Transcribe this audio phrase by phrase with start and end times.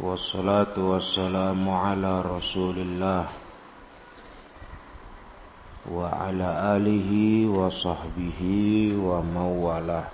[0.00, 3.24] والصلاة والسلام على رسول الله
[5.90, 7.10] وعلى آله
[7.46, 8.40] وصحبه
[8.98, 10.08] ومن والاه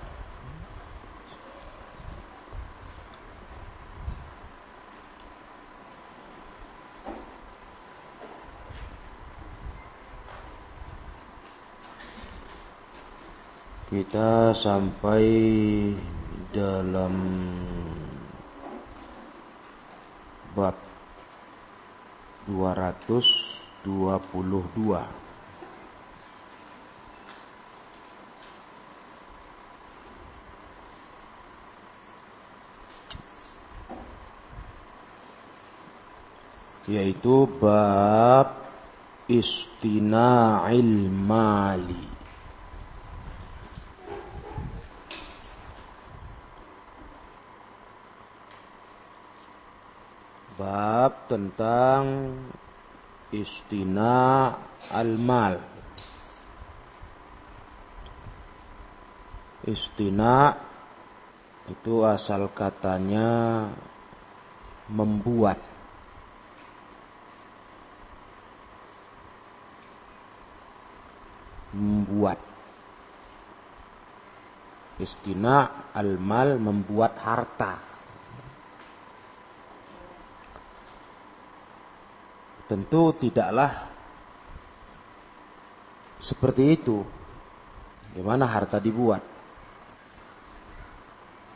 [13.88, 15.24] Kita sampai
[16.52, 17.14] dalam
[20.55, 20.75] bab
[22.47, 25.23] 222
[36.87, 38.47] yaitu bab
[39.31, 42.22] istina'il mali
[51.03, 52.31] bab tentang
[53.27, 54.15] istina
[54.87, 55.59] al-mal.
[59.67, 60.55] Istina
[61.67, 63.67] itu asal katanya
[64.87, 65.59] membuat.
[71.75, 72.39] Membuat.
[75.03, 77.92] Istina al-mal membuat harta.
[82.67, 83.91] Tentu tidaklah
[86.23, 87.03] seperti itu.
[88.15, 89.25] Gimana harta dibuat?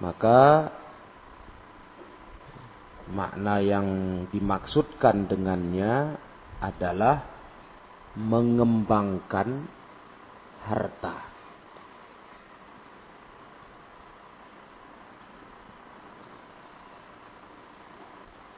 [0.03, 0.69] Maka
[3.07, 3.87] makna yang
[4.29, 6.19] dimaksudkan dengannya
[6.59, 7.23] adalah
[8.17, 9.63] mengembangkan
[10.65, 11.36] harta.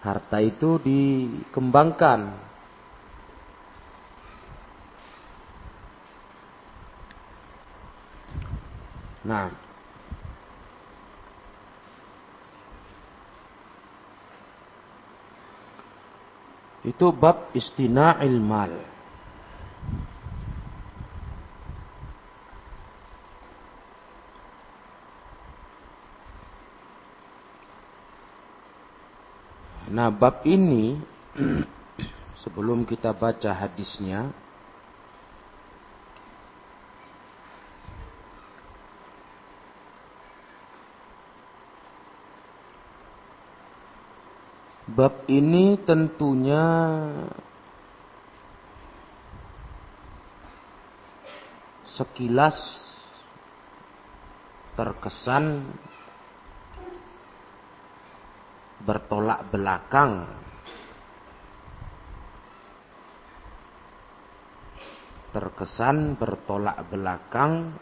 [0.10, 2.50] Harta itu dikembangkan.
[9.30, 9.54] Nah,
[16.82, 18.74] itu bab istina'il mal.
[30.00, 30.96] Nah, bab ini
[32.48, 34.32] sebelum kita baca hadisnya
[44.88, 46.64] Bab ini tentunya
[52.00, 52.56] sekilas
[54.80, 55.76] terkesan
[58.84, 60.28] bertolak belakang.
[65.30, 67.76] Terkesan bertolak belakang.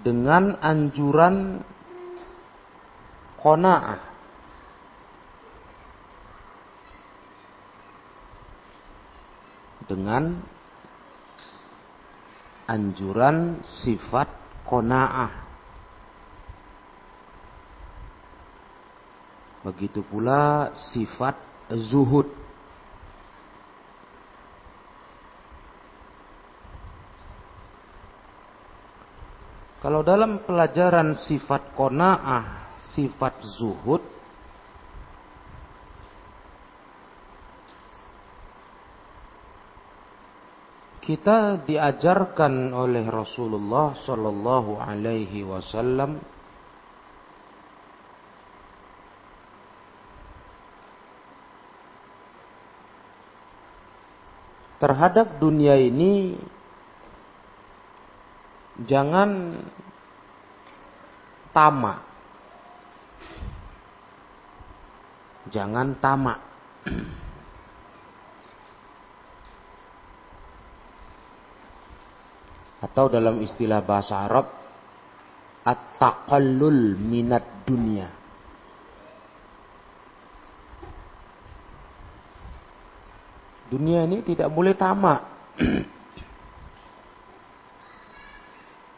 [0.00, 1.60] Dengan anjuran
[3.36, 4.00] qanaah.
[9.84, 10.40] Dengan
[12.70, 14.39] anjuran sifat
[14.70, 15.50] kona'ah.
[19.66, 21.36] Begitu pula sifat
[21.90, 22.30] zuhud.
[29.80, 34.19] Kalau dalam pelajaran sifat kona'ah, sifat zuhud,
[41.10, 46.22] kita diajarkan oleh Rasulullah Sallallahu Alaihi Wasallam
[54.78, 56.38] terhadap dunia ini
[58.86, 59.58] jangan
[61.50, 62.06] tamak.
[65.50, 66.38] Jangan tamak
[72.80, 74.48] atau dalam istilah bahasa Arab
[75.62, 78.08] at-taqallul minat dunia.
[83.70, 85.22] Dunia ini tidak boleh tamak.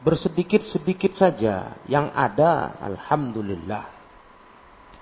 [0.06, 3.84] Bersedikit-sedikit saja yang ada alhamdulillah.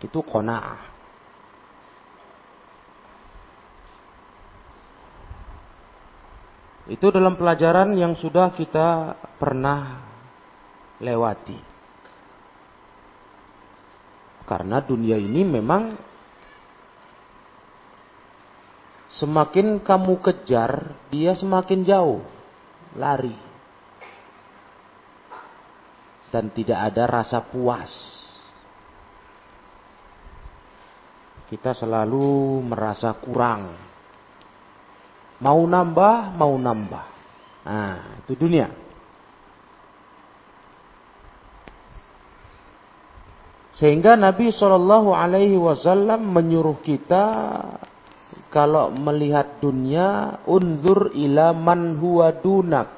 [0.02, 0.89] Itu qanaah.
[6.90, 10.02] Itu dalam pelajaran yang sudah kita pernah
[10.98, 11.54] lewati.
[14.42, 15.94] Karena dunia ini memang
[19.14, 22.26] semakin kamu kejar, dia semakin jauh
[22.98, 23.38] lari.
[26.34, 27.90] Dan tidak ada rasa puas.
[31.46, 33.89] Kita selalu merasa kurang.
[35.40, 37.04] Mau nambah, mau nambah.
[37.64, 38.68] Nah, itu dunia.
[43.80, 47.24] Sehingga Nabi Shallallahu Alaihi Wasallam menyuruh kita
[48.52, 52.92] kalau melihat dunia, undur ila man huwa dunak.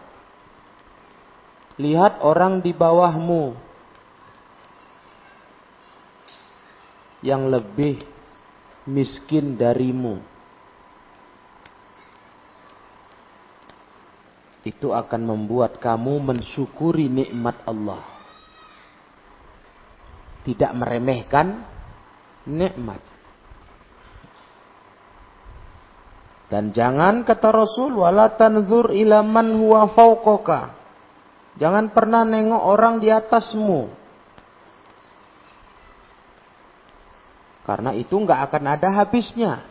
[1.78, 3.54] Lihat orang di bawahmu
[7.22, 8.02] yang lebih
[8.90, 10.31] miskin darimu.
[14.62, 18.12] Itu akan membuat kamu mensyukuri nikmat Allah
[20.42, 21.62] tidak meremehkan
[22.46, 23.00] nikmat.
[26.50, 30.76] Dan jangan kata Rasul wala tanzur ila man huwa fauqaka.
[31.56, 33.88] Jangan pernah nengok orang di atasmu.
[37.62, 39.64] Karena itu nggak akan ada habisnya.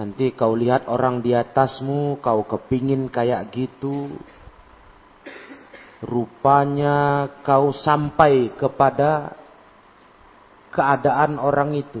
[0.00, 4.08] Nanti kau lihat orang di atasmu, kau kepingin kayak gitu,
[6.00, 9.36] rupanya kau sampai kepada
[10.72, 12.00] keadaan orang itu.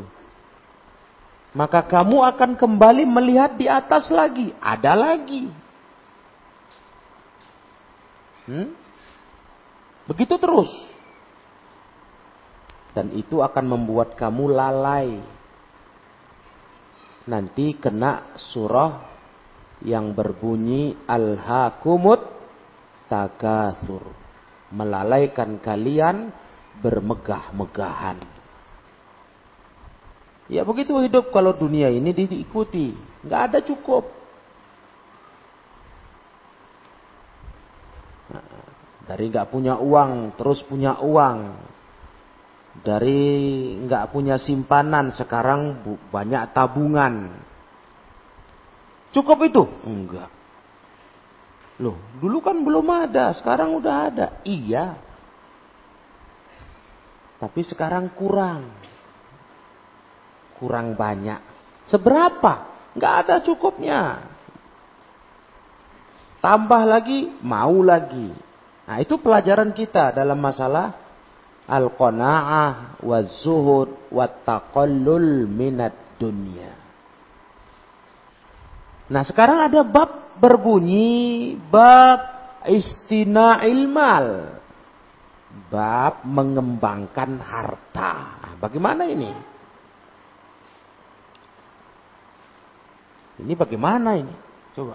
[1.52, 4.56] Maka kamu akan kembali melihat di atas lagi.
[4.64, 5.52] Ada lagi.
[8.48, 8.72] Hmm?
[10.08, 10.72] Begitu terus.
[12.96, 15.20] Dan itu akan membuat kamu lalai.
[17.30, 19.06] Nanti kena surah
[19.86, 22.18] yang berbunyi Al-Hakumut
[23.06, 24.02] takathur.
[24.74, 26.34] Melalaikan kalian
[26.82, 28.18] bermegah-megahan.
[30.50, 32.98] Ya begitu hidup kalau dunia ini diikuti.
[33.22, 34.10] Nggak ada cukup.
[39.06, 41.38] Dari nggak punya uang terus punya uang.
[42.80, 43.20] Dari
[43.84, 47.28] nggak punya simpanan sekarang banyak tabungan.
[49.12, 49.62] Cukup itu?
[49.84, 50.32] Enggak.
[51.80, 54.26] Loh, dulu kan belum ada, sekarang udah ada.
[54.44, 54.96] Iya.
[57.40, 58.68] Tapi sekarang kurang.
[60.60, 61.40] Kurang banyak.
[61.88, 62.68] Seberapa?
[62.92, 64.00] Nggak ada cukupnya.
[66.40, 68.32] Tambah lagi, mau lagi.
[68.88, 70.96] Nah, itu pelajaran kita dalam masalah
[71.68, 76.72] al-qanaah wa zuhud wa taqallul minat dunia.
[79.10, 82.20] Nah, sekarang ada bab berbunyi bab
[82.68, 84.60] istina'il mal.
[85.66, 88.38] Bab mengembangkan harta.
[88.62, 89.34] Bagaimana ini?
[93.40, 94.34] Ini bagaimana ini?
[94.76, 94.94] Coba.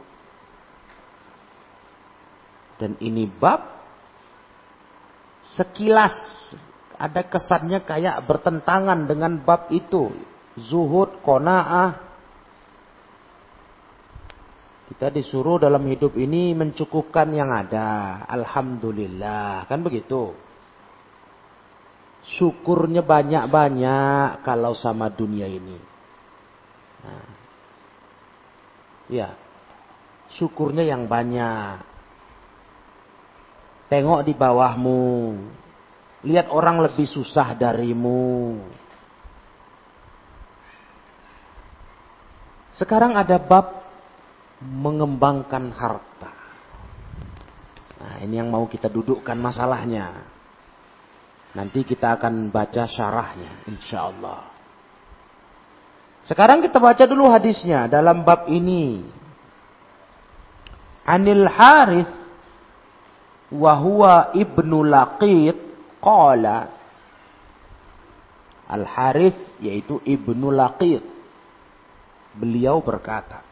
[2.80, 3.75] Dan ini bab
[5.54, 6.16] sekilas
[6.98, 10.10] ada kesannya kayak bertentangan dengan bab itu.
[10.56, 12.06] Zuhud, kona'ah,
[14.86, 18.22] kita disuruh dalam hidup ini mencukupkan yang ada.
[18.30, 19.66] Alhamdulillah.
[19.66, 20.32] Kan begitu.
[22.26, 25.78] Syukurnya banyak-banyak kalau sama dunia ini.
[27.02, 27.28] Nah.
[29.10, 29.30] Ya.
[30.32, 31.95] Syukurnya yang banyak.
[33.86, 35.06] Tengok di bawahmu.
[36.26, 38.58] Lihat orang lebih susah darimu.
[42.76, 43.86] Sekarang ada bab
[44.60, 46.34] mengembangkan harta.
[48.02, 50.12] Nah, ini yang mau kita dudukkan masalahnya.
[51.56, 54.44] Nanti kita akan baca syarahnya, insya Allah.
[56.26, 59.08] Sekarang kita baca dulu hadisnya dalam bab ini.
[61.06, 62.25] Anil Harith
[63.54, 65.58] wahwa ibnu Laqit
[66.02, 66.72] qala
[68.66, 71.06] Al Harith yaitu ibnu Laqit.
[72.36, 73.46] Beliau berkata,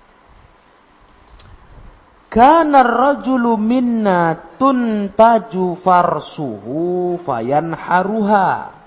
[2.34, 8.82] Kana rajulu minna tuntaju farsuhu fayanharuha.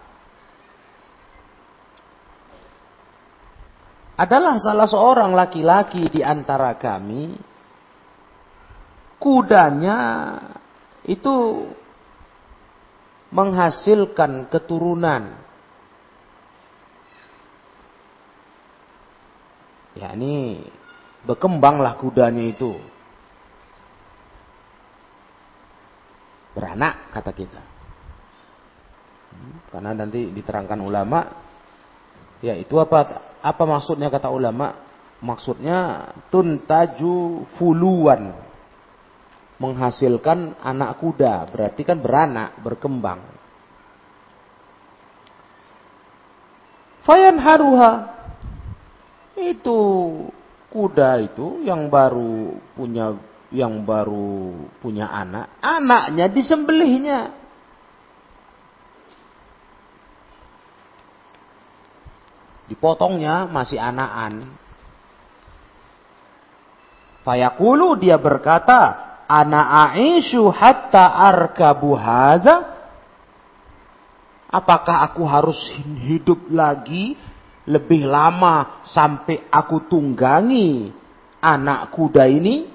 [4.18, 7.38] Adalah salah seorang laki-laki di antara kami
[9.22, 9.98] kudanya
[11.06, 11.66] itu
[13.30, 15.38] menghasilkan keturunan.
[19.96, 20.60] Ya ini
[21.24, 22.76] berkembanglah kudanya itu.
[26.52, 27.62] Beranak kata kita.
[29.72, 31.28] Karena nanti diterangkan ulama,
[32.40, 34.72] ya itu apa apa maksudnya kata ulama?
[35.20, 38.45] Maksudnya tuntaju fuluan.
[39.56, 43.24] Menghasilkan anak kuda, berarti kan beranak, berkembang.
[47.06, 47.92] Fayan haruha.
[49.36, 49.78] Itu
[50.72, 53.16] kuda itu yang baru punya
[53.54, 57.20] yang baru punya anak, anaknya disembelihnya.
[62.66, 64.50] Dipotongnya masih anakan.
[67.22, 72.78] Fayaqulu dia berkata, Ana aisyu hatta arkabu hadha.
[74.46, 75.58] Apakah aku harus
[76.06, 77.18] hidup lagi
[77.66, 80.94] lebih lama sampai aku tunggangi
[81.42, 82.70] anak kuda ini?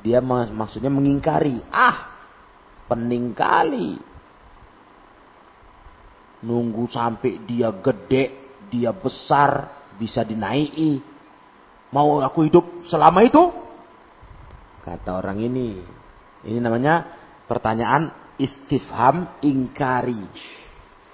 [0.00, 1.60] Dia maksudnya mengingkari.
[1.68, 2.10] Ah,
[2.88, 4.00] pening kali.
[6.42, 10.98] Nunggu sampai dia gede, dia besar, bisa dinaiki.
[11.92, 13.61] Mau aku hidup selama itu?
[14.82, 15.78] Kata orang ini.
[16.42, 17.06] Ini namanya
[17.46, 20.26] pertanyaan istifham ingkari.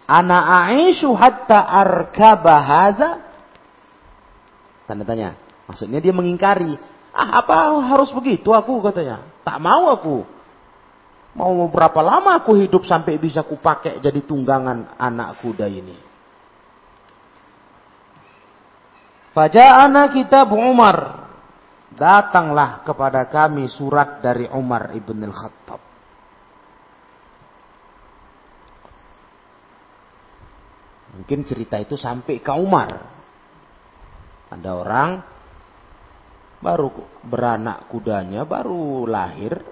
[0.09, 3.11] Ana aishu hatta arkaba hadza?
[4.89, 5.37] Tanda tanya.
[5.69, 6.81] Maksudnya dia mengingkari.
[7.13, 9.21] Ah, apa harus begitu aku katanya.
[9.45, 10.25] Tak mau aku.
[11.37, 15.97] Mau berapa lama aku hidup sampai bisa kupakai jadi tunggangan anak kuda ini.
[19.37, 21.28] Faja'ana kitab Umar.
[21.89, 25.81] Datanglah kepada kami surat dari Umar ibn al-Khattab.
[31.19, 32.91] Mungkin cerita itu sampai ke Umar.
[34.49, 35.11] Ada orang
[36.59, 36.91] baru
[37.23, 39.63] beranak kudanya baru lahir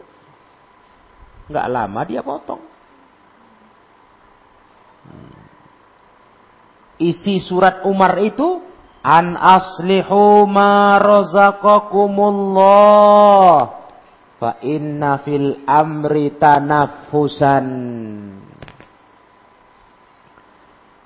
[1.50, 2.62] nggak lama dia potong
[5.10, 5.38] hmm.
[7.02, 8.62] isi surat Umar itu
[9.06, 13.54] an aslihu ma razaqakumullah
[14.42, 17.66] fa inna fil amri tanaffusan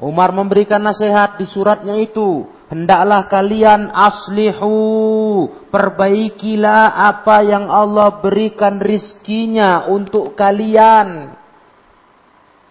[0.00, 9.92] Umar memberikan nasihat di suratnya itu hendaklah kalian aslihu, perbaikilah apa yang Allah berikan rizkinya
[9.92, 11.36] untuk kalian.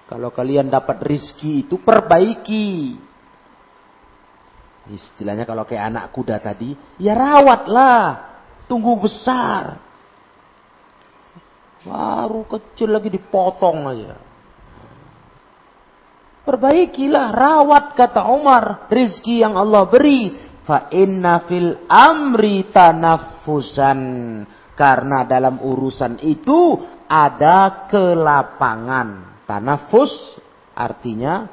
[0.09, 3.08] Kalau kalian dapat rizki itu perbaiki.
[4.89, 8.25] Istilahnya kalau kayak anak kuda tadi, ya rawatlah,
[8.65, 9.77] tunggu besar.
[11.85, 14.17] Baru kecil lagi dipotong aja.
[16.43, 20.33] Perbaikilah, rawat kata Umar, rizki yang Allah beri.
[20.65, 24.01] Fa inna fil amri tanaffusan.
[24.73, 29.41] Karena dalam urusan itu ada kelapangan.
[29.45, 30.39] Tanafus
[30.73, 31.45] artinya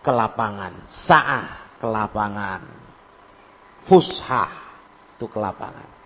[0.00, 0.86] kelapangan.
[0.88, 2.62] Sa'ah, kelapangan.
[3.86, 4.52] Fushah,
[5.14, 5.96] itu kelapangan.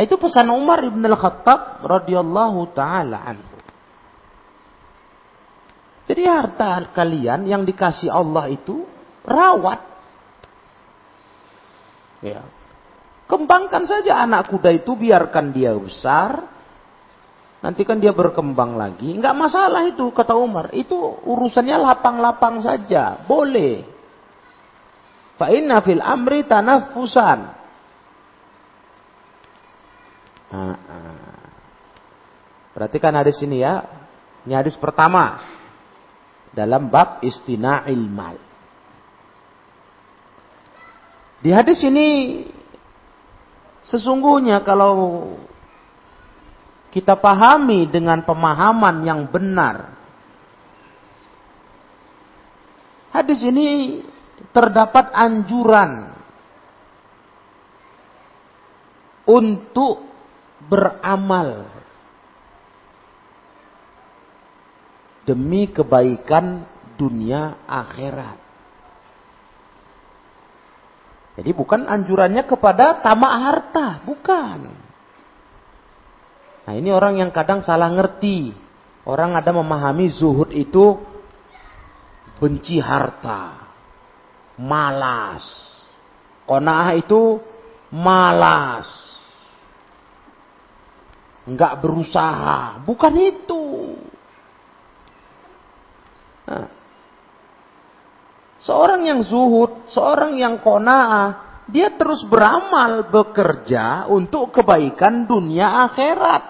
[0.00, 3.58] Itu pesan Umar ibn al-Khattab radhiyallahu taala anhu.
[6.10, 8.82] Jadi harta kalian yang dikasih Allah itu
[9.22, 9.80] rawat.
[12.24, 12.42] Ya.
[13.30, 16.50] Kembangkan saja anak kuda itu, biarkan dia besar.
[17.60, 19.12] Nanti kan dia berkembang lagi.
[19.12, 20.72] Enggak masalah itu, kata Umar.
[20.72, 20.96] Itu
[21.28, 23.20] urusannya lapang-lapang saja.
[23.28, 23.84] Boleh.
[25.36, 27.38] Fa inna fil amri tanafusan.
[30.50, 31.40] Nah, nah.
[32.72, 33.84] Perhatikan hadis ini ya.
[34.48, 35.36] Ini hadis pertama
[36.56, 38.40] dalam bab istina'il mal.
[41.44, 42.40] Di hadis ini
[43.84, 45.24] sesungguhnya kalau
[46.90, 49.94] kita pahami dengan pemahaman yang benar.
[53.10, 54.02] Hadis ini
[54.50, 56.14] terdapat anjuran
[59.26, 60.02] untuk
[60.66, 61.66] beramal
[65.26, 66.66] demi kebaikan
[66.98, 68.38] dunia akhirat.
[71.38, 74.89] Jadi bukan anjurannya kepada tamak harta, bukan.
[76.68, 78.52] Nah ini orang yang kadang salah ngerti.
[79.08, 81.00] Orang ada memahami zuhud itu
[82.36, 83.72] benci harta,
[84.60, 85.44] malas.
[86.44, 87.40] Kona'ah itu
[87.94, 88.88] malas.
[91.48, 92.78] Enggak berusaha.
[92.84, 93.64] Bukan itu.
[96.46, 96.68] Nah.
[98.60, 106.42] Seorang yang zuhud, seorang yang kona'ah, dia terus beramal, bekerja untuk kebaikan dunia akhirat.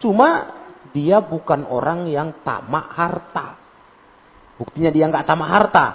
[0.00, 0.28] Cuma
[0.92, 3.56] dia bukan orang yang tamak harta.
[4.56, 5.86] Buktinya dia nggak tamak harta.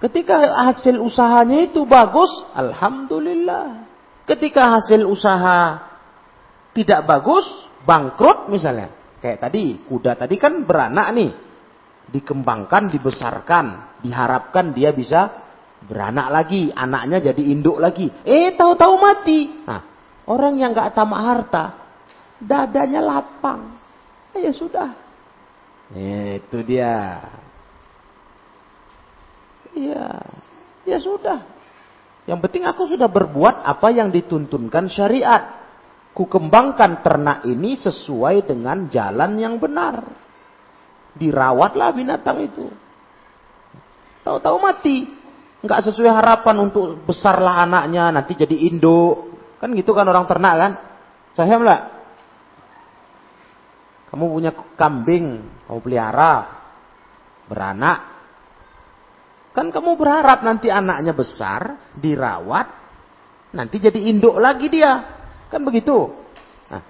[0.00, 0.34] Ketika
[0.68, 3.86] hasil usahanya itu bagus, alhamdulillah.
[4.26, 5.78] Ketika hasil usaha
[6.72, 7.44] tidak bagus,
[7.84, 8.90] bangkrut misalnya.
[9.22, 11.30] Kayak tadi, kuda tadi kan beranak nih.
[12.10, 13.66] Dikembangkan, dibesarkan.
[14.02, 15.41] Diharapkan dia bisa
[15.86, 16.70] beranak lagi.
[16.72, 18.08] Anaknya jadi induk lagi.
[18.22, 19.50] Eh, tahu-tahu mati.
[19.66, 19.82] Nah,
[20.26, 21.64] orang yang nggak tamak harta,
[22.38, 23.76] dadanya lapang.
[24.34, 24.90] Eh, ya sudah.
[25.92, 27.20] Eh, itu dia.
[29.72, 30.08] Iya.
[30.82, 31.46] Ya sudah.
[32.26, 35.62] Yang penting aku sudah berbuat apa yang dituntunkan syariat
[36.12, 40.04] ku kembangkan ternak ini sesuai dengan jalan yang benar.
[41.16, 42.68] Dirawatlah binatang itu.
[44.22, 45.21] Tahu-tahu mati.
[45.62, 49.30] Enggak sesuai harapan untuk besarlah anaknya, nanti jadi induk.
[49.62, 50.72] Kan gitu kan orang ternak kan?
[51.38, 51.82] Saya enggak?
[54.10, 56.34] Kamu punya kambing, kamu pelihara,
[57.46, 57.98] beranak.
[59.54, 62.66] Kan kamu berharap nanti anaknya besar, dirawat,
[63.54, 64.92] nanti jadi induk lagi dia.
[65.48, 66.10] Kan begitu.
[66.68, 66.82] Nah,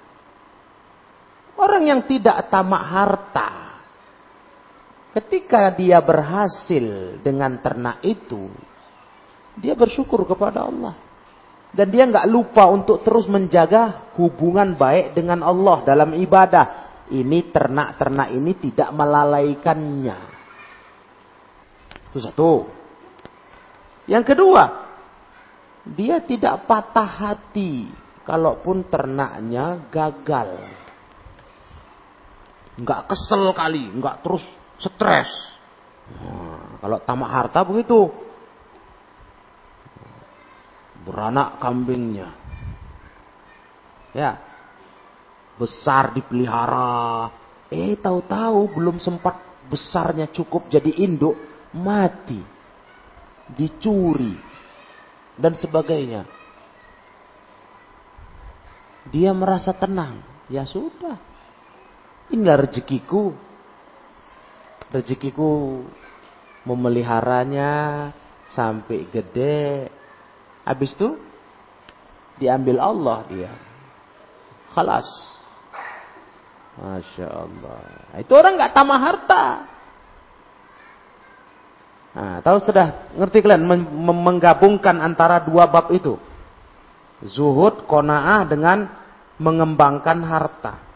[1.61, 3.49] orang yang tidak tamak harta,
[5.13, 8.49] ketika dia berhasil dengan ternak itu,
[9.61, 10.97] dia bersyukur kepada Allah.
[11.73, 16.85] Dan dia nggak lupa untuk terus menjaga hubungan baik dengan Allah dalam ibadah.
[17.13, 20.19] Ini ternak-ternak ini tidak melalaikannya.
[22.13, 22.69] Itu satu.
[24.05, 24.65] Yang kedua,
[25.89, 27.89] dia tidak patah hati
[28.29, 30.61] kalaupun ternaknya gagal.
[32.77, 34.45] Enggak kesel kali, enggak terus
[34.83, 35.31] stres.
[36.19, 38.11] Nah, kalau tamak harta begitu.
[41.07, 42.35] Beranak kambingnya.
[44.11, 44.39] Ya.
[45.55, 47.31] Besar dipelihara.
[47.71, 49.39] Eh tahu-tahu belum sempat
[49.71, 51.39] besarnya cukup jadi induk,
[51.73, 52.43] mati.
[53.53, 54.37] Dicuri
[55.37, 56.25] dan sebagainya
[59.09, 60.23] dia merasa tenang.
[60.47, 61.19] Ya sudah.
[62.31, 63.35] Inilah rezekiku.
[64.93, 65.81] Rezekiku
[66.69, 68.13] memeliharanya
[68.53, 69.89] sampai gede.
[70.63, 71.17] Habis itu
[72.37, 73.53] diambil Allah dia.
[74.77, 75.09] Khalas.
[76.77, 77.81] Masya Allah.
[78.21, 79.45] Itu orang nggak tamah harta.
[82.13, 83.65] Nah, tahu sudah ngerti kalian
[83.97, 86.21] menggabungkan antara dua bab itu.
[87.25, 88.85] Zuhud, kona'ah dengan
[89.41, 90.92] mengembangkan harta.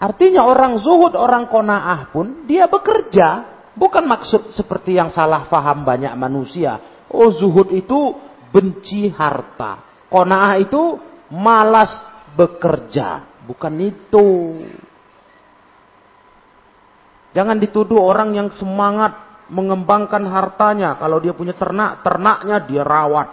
[0.00, 3.60] Artinya orang zuhud, orang kona'ah pun dia bekerja.
[3.76, 7.04] Bukan maksud seperti yang salah faham banyak manusia.
[7.12, 8.16] Oh zuhud itu
[8.48, 9.84] benci harta.
[10.08, 10.96] Kona'ah itu
[11.36, 11.92] malas
[12.32, 13.28] bekerja.
[13.44, 14.28] Bukan itu.
[17.36, 20.96] Jangan dituduh orang yang semangat mengembangkan hartanya.
[20.96, 23.28] Kalau dia punya ternak, ternaknya dia rawat.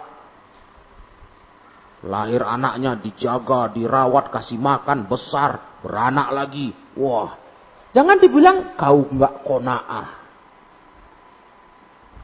[2.06, 6.70] Lahir anaknya dijaga, dirawat, kasih makan, besar, beranak lagi.
[6.98, 7.34] Wah,
[7.94, 10.08] jangan dibilang kau nggak kona'ah.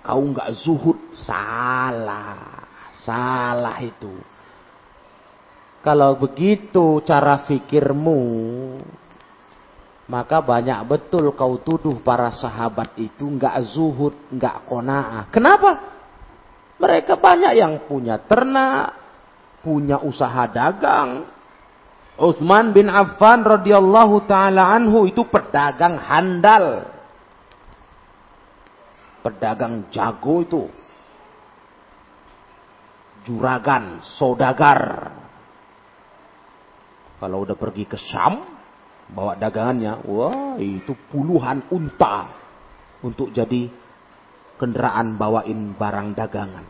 [0.05, 2.69] Kau nggak zuhud, salah.
[3.01, 4.13] Salah itu.
[5.85, 8.21] Kalau begitu cara fikirmu,
[10.09, 15.29] maka banyak betul kau tuduh para sahabat itu nggak zuhud, nggak kona'ah.
[15.33, 15.93] Kenapa?
[16.77, 18.93] Mereka banyak yang punya ternak,
[19.65, 21.25] punya usaha dagang.
[22.15, 26.87] Utsman bin Affan radhiyallahu taala anhu itu pedagang handal.
[29.25, 30.63] Pedagang jago itu.
[33.25, 35.11] Juragan, sodagar.
[37.19, 38.45] Kalau udah pergi ke Syam,
[39.09, 42.29] bawa dagangannya, wah itu puluhan unta
[43.01, 43.69] untuk jadi
[44.61, 46.67] kendaraan bawain barang dagangan.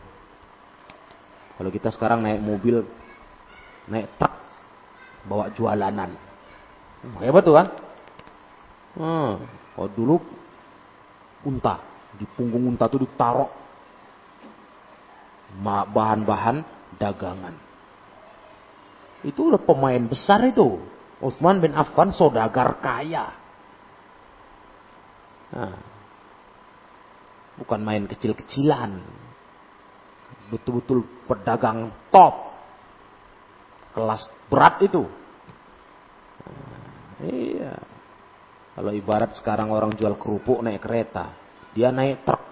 [1.55, 2.83] Kalau kita sekarang naik mobil,
[3.87, 4.34] naik truk,
[5.25, 6.13] bawa jualanan.
[7.21, 7.67] Hebat tuh kan?
[8.95, 9.31] Hmm,
[9.75, 10.15] kalau dulu
[11.45, 11.83] unta,
[12.17, 13.51] di punggung unta itu ditaruh
[15.63, 16.65] bahan-bahan
[16.97, 17.55] dagangan.
[19.25, 20.81] Itu udah pemain besar itu.
[21.23, 23.31] Utsman bin Affan saudagar kaya.
[25.55, 25.77] Nah,
[27.57, 28.99] bukan main kecil-kecilan.
[30.51, 32.54] Betul-betul pedagang top.
[33.95, 35.07] Kelas berat itu.
[36.43, 36.79] Nah,
[37.23, 37.79] iya.
[38.75, 41.31] Kalau ibarat sekarang orang jual kerupuk naik kereta.
[41.71, 42.43] Dia naik truk.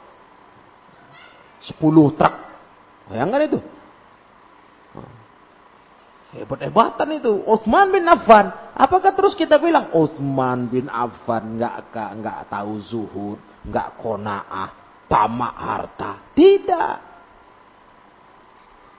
[1.67, 2.35] 10 truk.
[3.11, 3.59] Bayangkan itu.
[6.33, 7.43] Hebat-hebatan itu.
[7.43, 8.71] Utsman bin Affan.
[8.73, 14.71] Apakah terus kita bilang Utsman bin Affan nggak nggak tahu zuhud, nggak konaah,
[15.11, 16.11] tamak harta?
[16.33, 16.95] Tidak.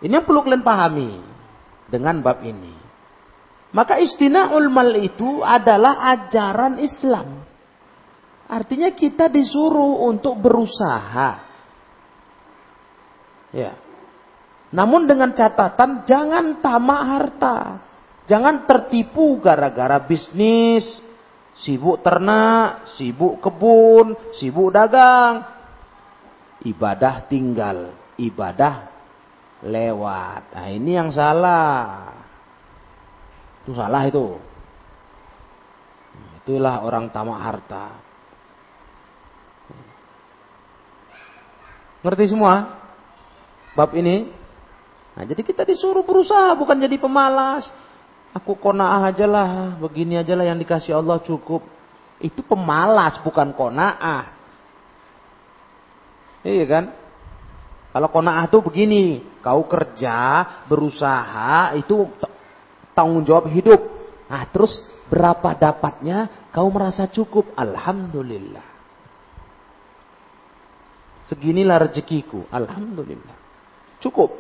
[0.05, 1.34] Ini yang perlu kalian pahami
[1.95, 2.75] dengan bab ini.
[3.71, 7.47] Maka istina'ul mal itu adalah ajaran Islam.
[8.51, 11.31] Artinya kita disuruh untuk berusaha.
[13.55, 13.79] Ya.
[14.75, 17.59] Namun dengan catatan jangan tamak harta.
[18.27, 20.87] Jangan tertipu gara-gara bisnis,
[21.59, 25.47] sibuk ternak, sibuk kebun, sibuk dagang.
[26.63, 28.94] Ibadah tinggal, ibadah
[29.65, 30.43] lewat.
[30.53, 32.13] Nah, ini yang salah.
[33.65, 34.37] Itu salah itu.
[36.45, 37.87] Itulah orang tamak harta.
[42.05, 42.85] Ngerti semua?
[43.73, 44.29] Bab ini?
[45.17, 47.73] Nah, jadi kita disuruh berusaha, bukan jadi pemalas.
[48.37, 51.65] Aku kona'ah aja lah, begini aja lah yang dikasih Allah cukup.
[52.21, 54.37] Itu pemalas, bukan kona'ah.
[56.45, 56.85] Iya kan?
[57.95, 62.11] Kalau kona'ah tuh begini, kau kerja, berusaha, itu
[62.91, 63.79] tanggung jawab hidup.
[64.27, 67.55] Nah, terus berapa dapatnya, kau merasa cukup.
[67.55, 68.67] Alhamdulillah.
[71.31, 72.51] Seginilah rezekiku.
[72.51, 73.39] Alhamdulillah.
[74.03, 74.35] Cukup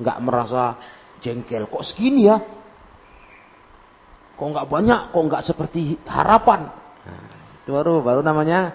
[0.00, 0.76] nggak merasa
[1.20, 1.68] jengkel.
[1.68, 2.40] Kok segini ya?
[4.40, 5.00] Kok nggak banyak?
[5.12, 6.72] Kok nggak seperti harapan?
[7.04, 7.24] Nah,
[7.60, 8.72] itu baru baru namanya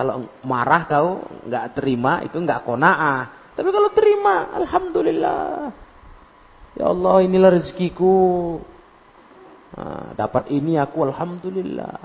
[0.00, 3.52] kalau marah kau nggak terima itu nggak konaah.
[3.52, 5.68] Tapi kalau terima, alhamdulillah.
[6.80, 8.56] Ya Allah, inilah rezekiku.
[9.76, 12.00] Nah, dapat ini aku alhamdulillah.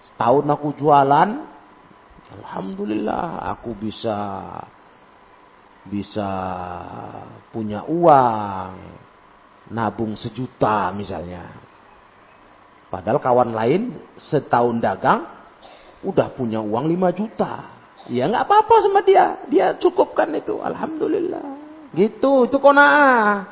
[0.00, 1.28] Setahun aku jualan,
[2.40, 4.16] alhamdulillah aku bisa
[5.84, 6.30] bisa
[7.52, 8.72] punya uang,
[9.76, 11.52] nabung sejuta misalnya.
[12.88, 15.37] Padahal kawan lain setahun dagang
[16.02, 17.78] udah punya uang lima juta.
[18.06, 20.62] Ya nggak apa-apa sama dia, dia cukupkan itu.
[20.62, 21.58] Alhamdulillah.
[21.92, 23.48] Gitu, itu kona'ah.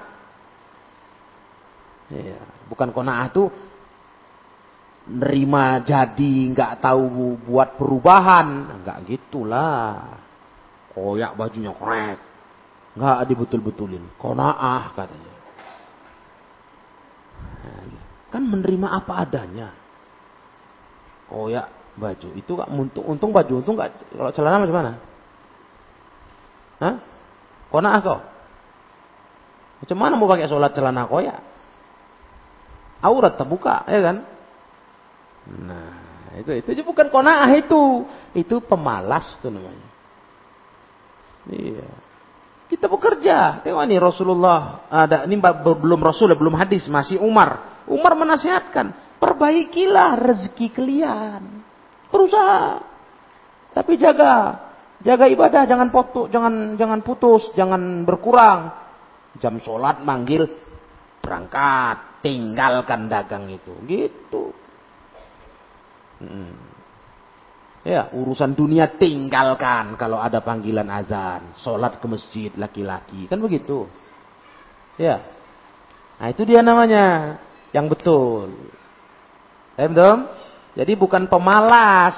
[2.13, 2.39] Ya,
[2.71, 3.51] bukan kona'ah tuh
[5.07, 10.15] nerima jadi nggak tahu buat perubahan, nggak gitulah.
[10.95, 12.19] Koyak bajunya korek.
[12.97, 14.17] Nggak dibetul-betulin.
[14.17, 15.35] Konaah katanya.
[18.33, 19.69] Kan menerima apa adanya.
[21.29, 22.29] Koyak baju.
[22.37, 23.53] Itu gak untung, untung baju.
[23.65, 24.93] Untung gak, kalau celana macam mana?
[26.77, 26.95] Hah?
[27.73, 28.21] Konaah kau?
[29.83, 31.41] Macam mana mau pakai sholat celana koyak?
[33.05, 34.17] Aurat terbuka, ya kan?
[35.47, 35.93] Nah,
[36.41, 38.05] itu itu bukan konaah itu.
[38.33, 39.89] Itu pemalas tuh namanya.
[41.53, 41.89] Iya.
[42.67, 43.63] Kita bekerja.
[43.63, 47.79] Tengok nih Rasulullah ada ini belum Rasul belum hadis masih Umar.
[47.87, 51.56] Umar menasihatkan, perbaikilah rezeki kalian.
[52.17, 52.81] Berusaha.
[53.77, 54.57] Tapi jaga
[55.05, 58.73] jaga ibadah jangan putus, jangan jangan putus, jangan berkurang.
[59.37, 60.49] Jam sholat manggil
[61.21, 63.77] berangkat, tinggalkan dagang itu.
[63.85, 64.45] Gitu.
[66.25, 66.57] Hmm.
[67.85, 71.53] Ya, urusan dunia tinggalkan kalau ada panggilan azan.
[71.61, 73.29] Sholat ke masjid laki-laki.
[73.29, 73.87] Kan begitu.
[74.97, 75.21] Ya.
[76.17, 77.37] Nah itu dia namanya.
[77.77, 78.49] Yang betul.
[79.77, 80.46] Eh, betul?
[80.77, 82.15] Jadi bukan pemalas.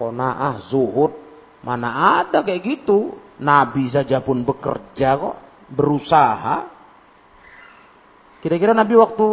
[0.00, 1.12] Kona'ah, zuhud.
[1.60, 3.20] Mana ada kayak gitu.
[3.36, 5.36] Nabi saja pun bekerja kok.
[5.68, 6.66] Berusaha.
[8.40, 9.28] Kira-kira Nabi waktu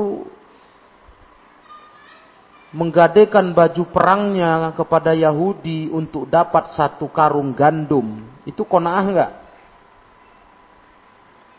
[2.76, 9.32] menggadekan baju perangnya kepada Yahudi untuk dapat satu karung gandum, itu kona'ah enggak?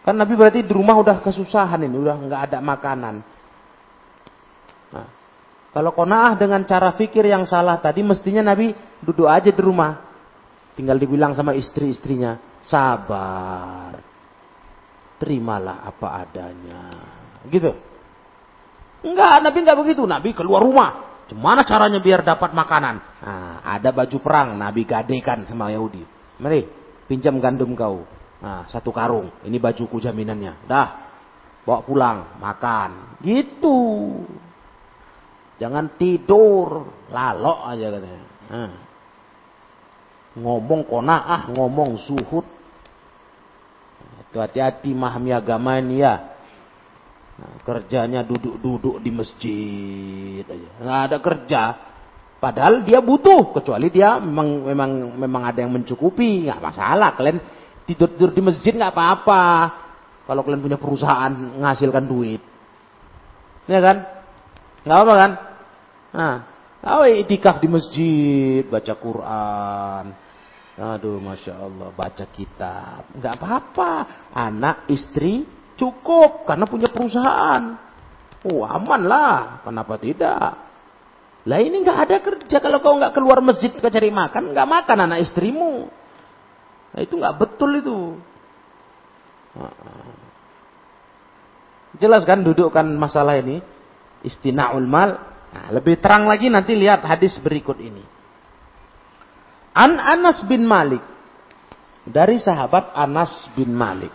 [0.04, 3.24] Kan Nabi berarti di rumah udah kesusahan ini, udah enggak ada makanan.
[5.78, 10.10] Kalau kona'ah dengan cara fikir yang salah tadi, mestinya Nabi duduk aja di rumah.
[10.74, 13.94] Tinggal dibilang sama istri-istrinya, sabar.
[15.22, 16.82] Terimalah apa adanya.
[17.46, 17.70] Gitu.
[19.06, 20.02] Enggak, Nabi enggak begitu.
[20.02, 21.22] Nabi keluar rumah.
[21.30, 22.96] Gimana caranya biar dapat makanan?
[23.22, 26.02] Nah, ada baju perang, Nabi gadekan sama Yahudi.
[26.42, 26.66] Mari,
[27.06, 28.02] pinjam gandum kau.
[28.42, 29.30] Nah, satu karung.
[29.46, 30.66] Ini bajuku jaminannya.
[30.66, 30.88] Dah,
[31.62, 33.22] bawa pulang, makan.
[33.22, 33.78] Gitu.
[35.58, 38.24] Jangan tidur, lalok aja katanya.
[38.48, 38.72] Nah.
[40.38, 42.46] Ngomong kona'ah, ngomong zuhud.
[44.38, 46.14] Hati-hati memahami agama ini ya.
[47.38, 50.68] Nah, kerjanya duduk-duduk di masjid aja.
[50.78, 51.62] Nggak ada kerja.
[52.38, 57.18] Padahal dia butuh, kecuali dia memang memang memang ada yang mencukupi, nggak masalah.
[57.18, 57.42] Kalian
[57.82, 59.42] tidur tidur di masjid nggak apa-apa.
[60.22, 62.38] Kalau kalian punya perusahaan menghasilkan duit.
[63.66, 64.06] Ya kan?
[64.86, 65.30] Nggak apa kan?
[66.08, 66.48] Nah,
[67.04, 70.04] itikaf di masjid, baca Quran.
[70.78, 73.10] Aduh, masya Allah, baca kitab.
[73.18, 73.92] Nggak apa-apa.
[74.30, 75.42] Anak, istri,
[75.74, 77.74] cukup karena punya perusahaan.
[78.46, 79.66] Oh, aman lah.
[79.66, 80.68] Kenapa tidak?
[81.48, 84.98] Lah ini nggak ada kerja kalau kau nggak keluar masjid ke cari makan, nggak makan
[85.08, 85.88] anak istrimu.
[86.92, 87.98] Nah, itu nggak betul itu.
[91.98, 93.58] Jelas kan dudukkan masalah ini
[94.22, 95.37] istina'ul mal.
[95.48, 98.04] Nah, lebih terang lagi nanti lihat hadis berikut ini.
[99.72, 101.00] An Anas bin Malik
[102.08, 104.12] dari sahabat Anas bin Malik.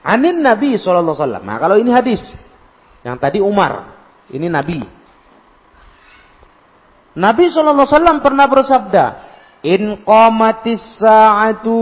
[0.00, 1.44] Anin Nabi Shallallahu Alaihi Wasallam.
[1.44, 2.20] Nah kalau ini hadis,
[3.04, 3.92] yang tadi Umar,
[4.32, 4.80] ini Nabi.
[7.14, 9.06] Nabi Shallallahu Alaihi Wasallam pernah bersabda,
[9.60, 11.76] In qamatis sa'atu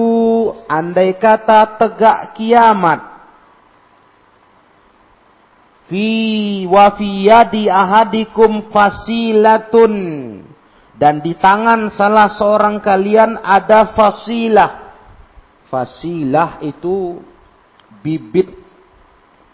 [0.66, 3.07] andai kata tegak kiamat
[5.88, 9.94] fi wa ahadikum fasilatun
[10.98, 14.90] dan di tangan salah seorang kalian ada fasilah.
[15.70, 17.22] Fasilah itu
[18.02, 18.50] bibit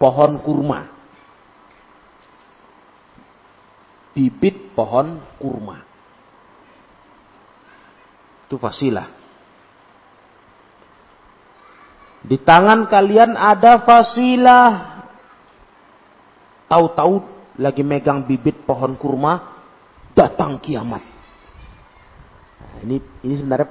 [0.01, 0.88] pohon kurma.
[4.16, 5.85] Bibit pohon kurma.
[8.49, 9.12] Itu fasilah.
[12.25, 14.94] Di tangan kalian ada fasilah.
[16.66, 17.14] Tahu-tahu
[17.61, 19.62] lagi megang bibit pohon kurma,
[20.16, 21.03] datang kiamat.
[22.61, 23.70] Nah, ini ini sebenarnya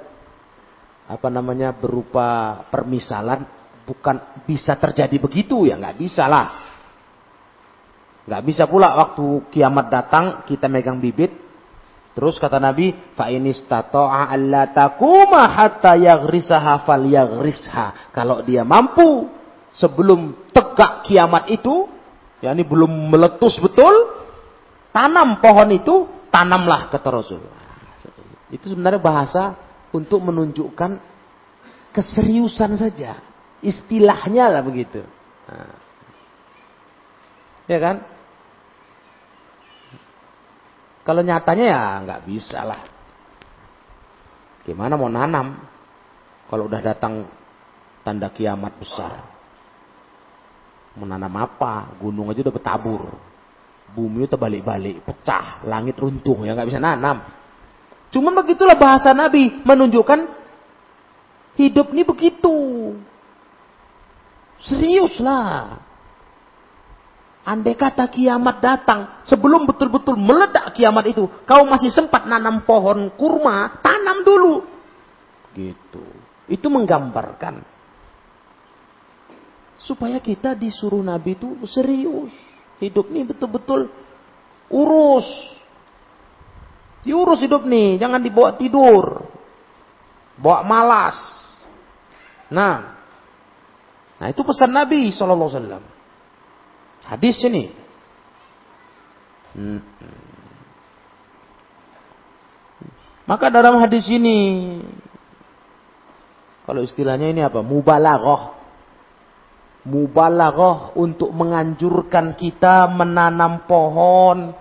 [1.04, 3.44] apa namanya berupa permisalan
[3.84, 6.48] bukan bisa terjadi begitu ya nggak bisa lah
[8.24, 11.44] nggak bisa pula waktu kiamat datang kita megang bibit
[12.14, 14.38] Terus kata Nabi, fa inistata'a
[14.70, 18.14] takuma hatta yaghrisaha falyaghrisha.
[18.14, 19.34] Kalau dia mampu
[19.74, 21.90] sebelum tegak kiamat itu,
[22.44, 24.12] yakni belum meletus betul,
[24.92, 27.40] tanam pohon itu, tanamlah kata Rasul.
[28.52, 29.56] Itu sebenarnya bahasa
[29.96, 31.00] untuk menunjukkan
[31.96, 33.18] keseriusan saja.
[33.64, 35.02] Istilahnya lah begitu.
[35.48, 35.80] Nah.
[37.64, 38.04] Ya kan?
[41.08, 42.82] Kalau nyatanya ya nggak bisa lah.
[44.68, 45.64] Gimana mau nanam?
[46.52, 47.26] Kalau udah datang
[48.04, 49.33] tanda kiamat besar.
[50.94, 51.94] Menanam apa?
[51.98, 53.02] Gunung aja udah bertabur.
[53.94, 57.22] Bumi itu terbalik-balik, pecah, langit runtuh, ya nggak bisa nanam.
[58.10, 60.30] Cuma begitulah bahasa Nabi menunjukkan
[61.58, 62.58] hidup ini begitu.
[64.62, 65.78] Serius lah.
[67.44, 73.84] Andai kata kiamat datang, sebelum betul-betul meledak kiamat itu, kau masih sempat nanam pohon kurma,
[73.84, 74.64] tanam dulu.
[75.52, 76.06] Gitu.
[76.48, 77.73] Itu menggambarkan.
[79.84, 82.32] Supaya kita disuruh Nabi itu serius.
[82.80, 83.92] Hidup ini betul-betul
[84.72, 85.28] urus.
[87.04, 89.28] Diurus hidup nih, jangan dibawa tidur.
[90.40, 91.20] Bawa malas.
[92.48, 92.96] Nah,
[94.18, 95.84] nah itu pesan Nabi Wasallam.
[97.04, 97.76] Hadis ini.
[99.54, 99.84] Hmm.
[103.24, 104.40] Maka dalam hadis ini
[106.64, 107.60] kalau istilahnya ini apa?
[107.60, 108.53] Mubalaghah.
[109.84, 114.56] Mubalaghah untuk menganjurkan kita menanam pohon.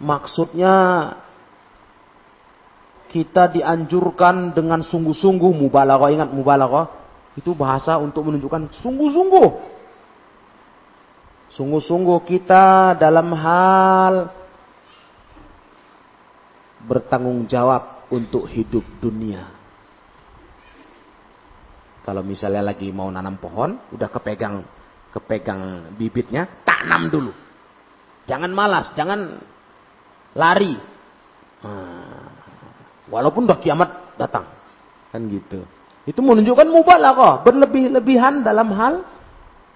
[0.00, 0.74] Maksudnya
[3.12, 6.08] kita dianjurkan dengan sungguh-sungguh mubalaghah.
[6.08, 6.88] Ingat mubalaghah
[7.36, 9.72] itu bahasa untuk menunjukkan sungguh-sungguh
[11.52, 14.32] Sungguh-sungguh kita dalam hal
[16.88, 19.61] bertanggung jawab untuk hidup dunia.
[22.02, 24.66] Kalau misalnya lagi mau nanam pohon, udah kepegang
[25.12, 27.32] kepegang bibitnya, tanam dulu.
[28.26, 29.38] Jangan malas, jangan
[30.34, 30.74] lari.
[31.62, 32.26] Nah,
[33.12, 34.48] walaupun udah kiamat datang.
[35.12, 35.62] Kan gitu.
[36.08, 39.06] Itu menunjukkan mubalah kok, berlebih-lebihan dalam hal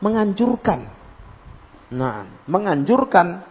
[0.03, 0.97] menganjurkan
[1.87, 3.47] Nah, menganjurkan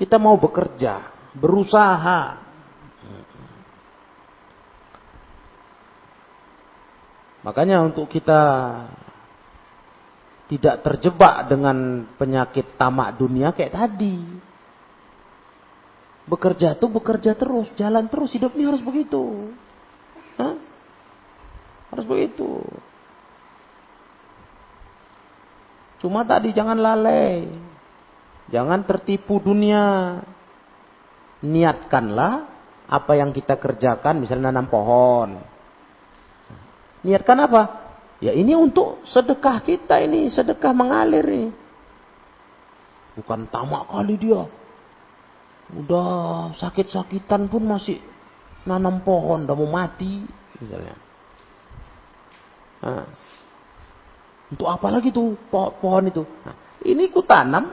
[0.00, 2.40] kita mau bekerja, berusaha.
[7.44, 8.40] Makanya untuk kita
[10.48, 14.16] tidak terjebak dengan penyakit tamak dunia kayak tadi.
[16.24, 19.52] Bekerja tuh bekerja terus, jalan terus, hidup ini harus begitu.
[20.40, 20.56] Hah?
[21.92, 22.64] Harus begitu.
[26.00, 27.44] Cuma tadi jangan lalai.
[28.48, 30.16] Jangan tertipu dunia.
[31.44, 32.48] Niatkanlah
[32.88, 35.53] apa yang kita kerjakan, misalnya nanam pohon.
[37.04, 37.62] Niatkan apa?
[38.24, 41.50] Ya ini untuk sedekah kita ini, sedekah mengalir ini.
[43.20, 44.48] Bukan tamak kali dia.
[45.76, 48.00] Udah sakit-sakitan pun masih
[48.64, 50.24] nanam pohon, udah mau mati
[50.58, 50.96] misalnya.
[52.84, 53.04] Nah,
[54.52, 56.20] untuk apa lagi tuh pohon itu?
[56.20, 57.64] Nah, ini ku tanam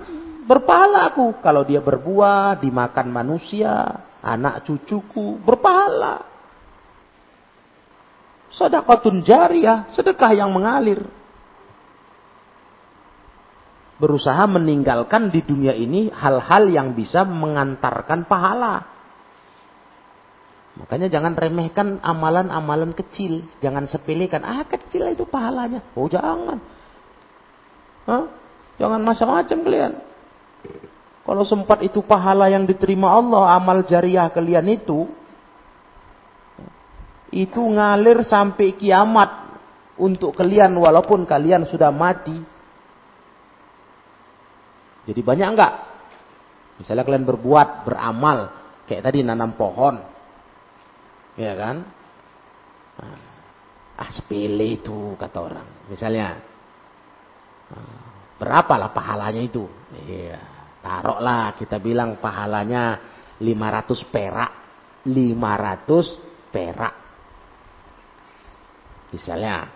[0.47, 1.39] berpahala aku.
[1.43, 3.91] Kalau dia berbuah, dimakan manusia,
[4.23, 6.30] anak cucuku, berpahala.
[8.51, 11.07] Sedekatun jariah, sedekah yang mengalir.
[14.01, 18.91] Berusaha meninggalkan di dunia ini hal-hal yang bisa mengantarkan pahala.
[20.81, 23.45] Makanya jangan remehkan amalan-amalan kecil.
[23.61, 24.41] Jangan sepelekan.
[24.41, 25.85] Ah kecil itu pahalanya.
[25.93, 26.57] Oh jangan.
[28.09, 28.25] Hah?
[28.81, 29.93] Jangan macam-macam kalian.
[31.21, 35.05] Kalau sempat itu pahala yang diterima Allah, amal jariah kalian itu,
[37.31, 39.55] itu ngalir sampai kiamat
[39.99, 42.35] untuk kalian walaupun kalian sudah mati.
[45.07, 45.73] Jadi banyak enggak?
[46.77, 48.37] Misalnya kalian berbuat, beramal,
[48.85, 49.97] kayak tadi nanam pohon.
[51.39, 51.87] Ya kan?
[53.97, 55.67] Ah sepele itu kata orang.
[55.89, 56.37] Misalnya,
[58.41, 59.69] Berapalah pahalanya itu?
[59.93, 60.41] Iya.
[60.81, 62.97] Taruhlah kita bilang pahalanya
[63.37, 64.51] 500 perak.
[65.05, 66.93] 500 perak.
[69.11, 69.67] Misalnya.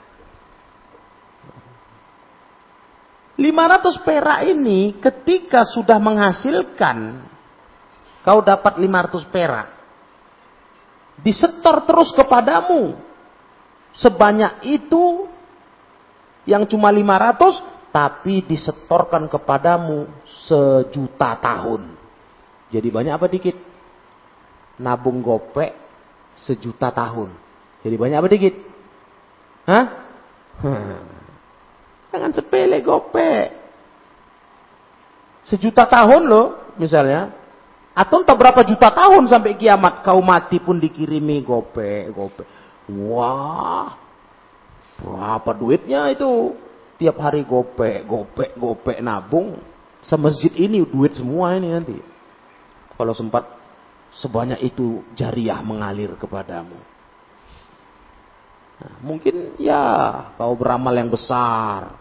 [3.35, 7.19] 500 perak ini ketika sudah menghasilkan
[8.23, 9.67] kau dapat 500 perak.
[11.19, 12.95] Disetor terus kepadamu.
[13.95, 15.27] Sebanyak itu
[16.47, 20.07] yang cuma 500 tapi disetorkan kepadamu
[20.47, 21.95] sejuta tahun.
[22.71, 23.55] Jadi banyak apa dikit?
[24.83, 25.71] Nabung gopek
[26.35, 27.31] sejuta tahun.
[27.83, 28.74] Jadi banyak apa dikit?
[29.65, 29.85] Hah?
[32.13, 33.53] Jangan sepele gopek.
[35.45, 37.33] Sejuta tahun loh misalnya.
[37.95, 42.47] Atau entah berapa juta tahun sampai kiamat kau mati pun dikirimi gopek, gopek.
[42.91, 43.95] Wah,
[44.99, 46.53] berapa duitnya itu?
[46.95, 49.59] tiap hari gopek, gopek, gopek nabung,
[50.03, 51.97] semasjid ini duit semua ini nanti.
[52.95, 53.43] Kalau sempat
[54.15, 56.79] sebanyak itu jariah mengalir kepadamu.
[59.05, 59.83] Mungkin ya
[60.35, 61.95] kau beramal yang besar.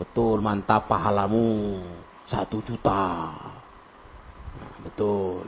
[0.00, 1.76] Betul, mantap pahalamu.
[2.24, 3.36] Satu juta.
[4.56, 5.44] Nah, betul.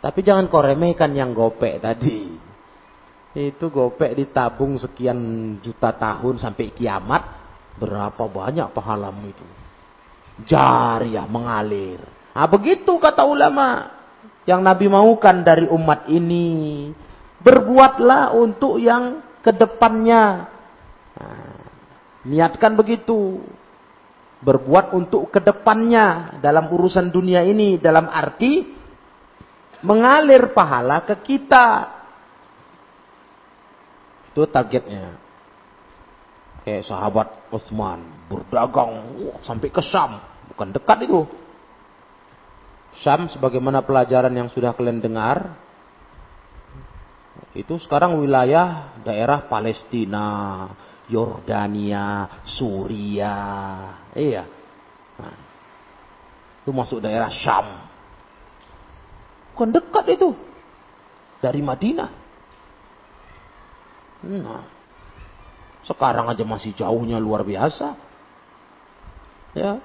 [0.00, 2.32] Tapi jangan kau remehkan yang gopek tadi.
[3.34, 5.18] Itu gopek ditabung sekian
[5.60, 7.22] juta tahun sampai kiamat.
[7.76, 9.46] Berapa banyak pahalamu itu.
[10.46, 12.00] Jariah mengalir.
[12.32, 13.90] Nah begitu kata ulama.
[14.44, 16.92] Yang Nabi maukan dari umat ini.
[17.44, 20.48] Berbuatlah untuk yang ke depannya.
[21.20, 21.60] Nah,
[22.24, 23.44] niatkan begitu.
[24.40, 26.40] Berbuat untuk ke depannya.
[26.40, 27.76] Dalam urusan dunia ini.
[27.76, 28.64] Dalam arti
[29.84, 31.92] mengalir pahala ke kita.
[34.32, 35.20] Itu targetnya.
[36.64, 40.16] Kayak sahabat Utsman berdagang wah, sampai ke Syam,
[40.48, 41.28] bukan dekat itu.
[43.04, 45.52] Syam sebagaimana pelajaran yang sudah kalian dengar,
[47.54, 50.66] itu sekarang wilayah daerah Palestina,
[51.10, 54.10] Yordania, Suriah.
[54.14, 54.44] Iya.
[55.18, 55.36] Nah,
[56.62, 57.66] itu masuk daerah Syam.
[59.54, 60.34] Bukan dekat itu.
[61.38, 62.10] Dari Madinah.
[64.24, 64.64] Nah,
[65.84, 67.94] sekarang aja masih jauhnya luar biasa.
[69.54, 69.78] Ya.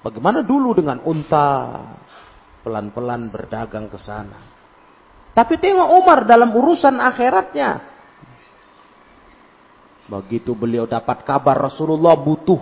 [0.00, 1.78] Bagaimana dulu dengan unta
[2.62, 4.61] pelan-pelan berdagang ke sana.
[5.32, 7.92] Tapi tengok Umar dalam urusan akhiratnya.
[10.08, 12.60] Begitu beliau dapat kabar Rasulullah butuh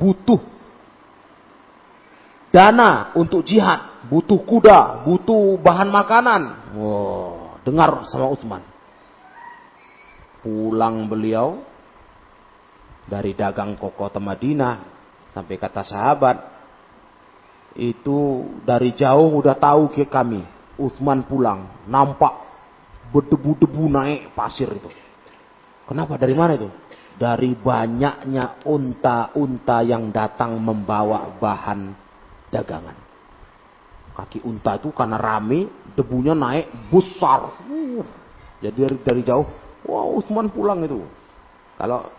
[0.00, 0.40] butuh
[2.48, 6.42] dana untuk jihad, butuh kuda, butuh bahan makanan.
[6.72, 8.64] Wow, dengar sama Utsman
[10.46, 11.58] pulang beliau
[13.10, 14.78] dari dagang koko Madinah
[15.34, 16.38] sampai kata sahabat
[17.74, 20.46] itu dari jauh udah tahu ke kami
[20.76, 22.32] Utsman pulang nampak
[23.10, 24.90] berdebu-debu naik pasir itu
[25.88, 26.68] kenapa dari mana itu
[27.16, 31.96] dari banyaknya unta-unta yang datang membawa bahan
[32.52, 32.96] dagangan
[34.16, 37.56] kaki unta itu karena rame debunya naik besar
[38.60, 41.06] jadi dari, dari jauh Wow, Utsman pulang itu.
[41.78, 42.10] Kalau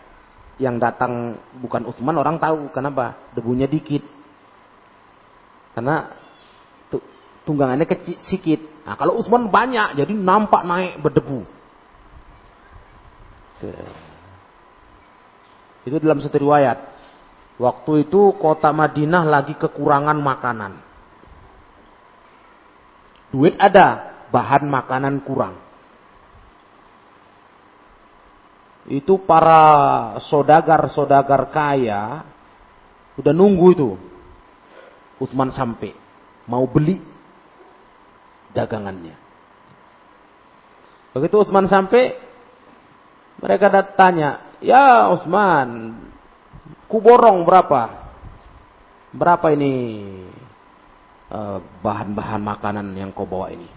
[0.57, 3.19] yang datang bukan Utsman orang tahu kenapa?
[3.35, 4.01] Debunya dikit.
[5.75, 6.09] Karena
[7.47, 8.59] tunggangannya kecil sedikit.
[8.83, 11.47] Nah, kalau Utsman banyak, jadi nampak naik berdebu.
[15.87, 16.77] Itu dalam satu riwayat.
[17.57, 20.73] Waktu itu kota Madinah lagi kekurangan makanan.
[23.33, 25.55] Duit ada, bahan makanan kurang.
[28.87, 32.23] Itu para sodagar-sodagar kaya
[33.19, 33.89] udah nunggu itu.
[35.17, 35.97] Utsman sampai
[36.45, 37.01] mau beli
[38.57, 39.13] dagangannya.
[41.13, 42.17] Begitu Utsman sampai,
[43.37, 45.93] mereka tanya, ya Utsman,
[46.89, 48.09] kuborong berapa?
[49.13, 49.73] Berapa ini
[51.29, 53.69] eh, bahan-bahan makanan yang kau bawa ini?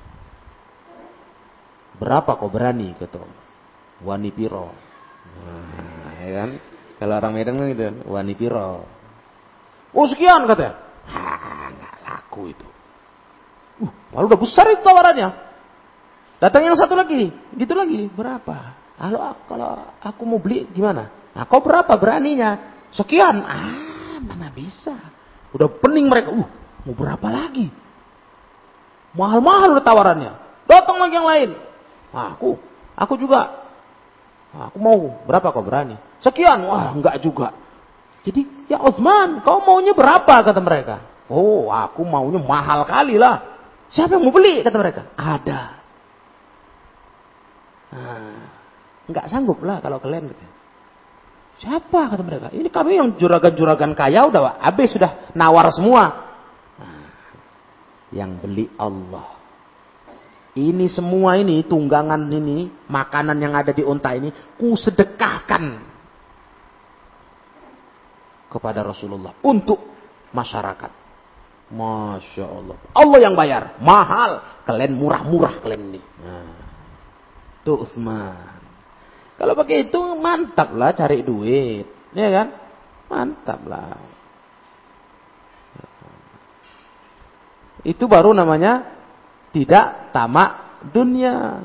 [2.00, 2.96] Berapa kau berani?
[2.96, 3.20] Kata
[4.00, 4.72] Wani piro.
[5.36, 6.50] Nah, ya kan?
[6.96, 8.84] Kalau orang Medan kan gitu, wani piro.
[9.92, 10.76] Oh sekian katanya.
[11.08, 12.68] Ah, nggak laku itu.
[13.80, 15.32] Uh, malu udah besar itu tawarannya.
[16.40, 18.08] Datang yang satu lagi, gitu lagi.
[18.12, 18.76] Berapa?
[19.00, 19.68] Kalau kalau
[20.00, 21.08] aku mau beli gimana?
[21.32, 22.80] Nah, kau berapa beraninya?
[22.92, 23.40] Sekian.
[23.44, 24.92] Ah, mana bisa?
[25.56, 26.32] Udah pening mereka.
[26.32, 26.48] Uh,
[26.84, 27.72] mau berapa lagi?
[29.16, 30.32] Mahal-mahal udah tawarannya.
[30.68, 31.50] Datang lagi yang lain.
[32.14, 32.54] Nah, aku,
[32.94, 33.66] aku juga.
[34.54, 35.98] Nah, aku mau berapa kau berani?
[36.22, 36.62] Sekian.
[36.66, 37.56] Wah, enggak juga.
[38.22, 41.02] Jadi, ya Osman, kau maunya berapa kata mereka?
[41.30, 43.49] Oh, aku maunya mahal kali lah.
[43.90, 44.62] Siapa yang mau beli?
[44.62, 45.02] Kata mereka.
[45.18, 45.60] Ada.
[47.90, 50.44] Nah, sanggup lah kalau kalian gitu.
[51.60, 52.48] Siapa kata mereka?
[52.54, 56.02] Ini kami yang juragan-juragan kaya udah habis sudah nawar semua.
[56.78, 57.10] Nah,
[58.14, 59.36] yang beli Allah.
[60.54, 65.78] Ini semua ini tunggangan ini makanan yang ada di unta ini ku sedekahkan
[68.50, 69.78] kepada Rasulullah untuk
[70.34, 70.99] masyarakat.
[71.70, 72.76] Masya Allah.
[72.98, 73.78] Allah yang bayar.
[73.78, 74.62] Mahal.
[74.66, 76.00] Kalian murah-murah kalian ini.
[76.02, 76.54] Nah,
[77.62, 78.58] tuh Utsman.
[79.38, 81.86] Kalau pakai itu mantap lah cari duit.
[82.10, 82.48] Ya kan?
[83.06, 83.96] Mantap lah.
[87.86, 88.92] Itu baru namanya
[89.54, 91.64] tidak tamak dunia.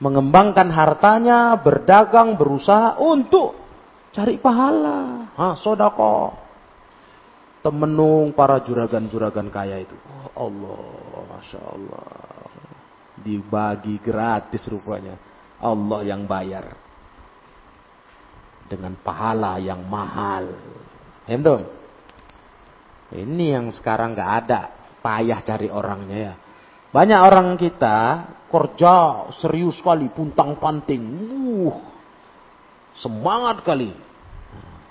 [0.00, 3.60] Mengembangkan hartanya, berdagang, berusaha untuk
[4.16, 5.30] cari pahala.
[5.36, 6.49] Ha, sodako
[7.60, 9.96] temenung para juragan-juragan kaya itu.
[10.34, 12.08] Oh Allah, Masya Allah.
[13.20, 15.16] Dibagi gratis rupanya.
[15.60, 16.72] Allah yang bayar.
[18.68, 20.56] Dengan pahala yang mahal.
[21.28, 21.68] Hendong.
[23.12, 24.60] Ini yang sekarang gak ada.
[25.00, 26.34] Payah cari orangnya ya.
[26.90, 27.98] Banyak orang kita
[28.50, 31.02] kerja serius sekali, puntang panting.
[31.60, 31.76] Uh,
[32.98, 33.94] semangat kali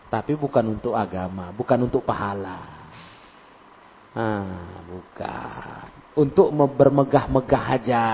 [0.09, 2.81] tapi bukan untuk agama, bukan untuk pahala.
[4.17, 5.85] Ah, bukan.
[6.17, 8.05] Untuk bermegah-megah aja.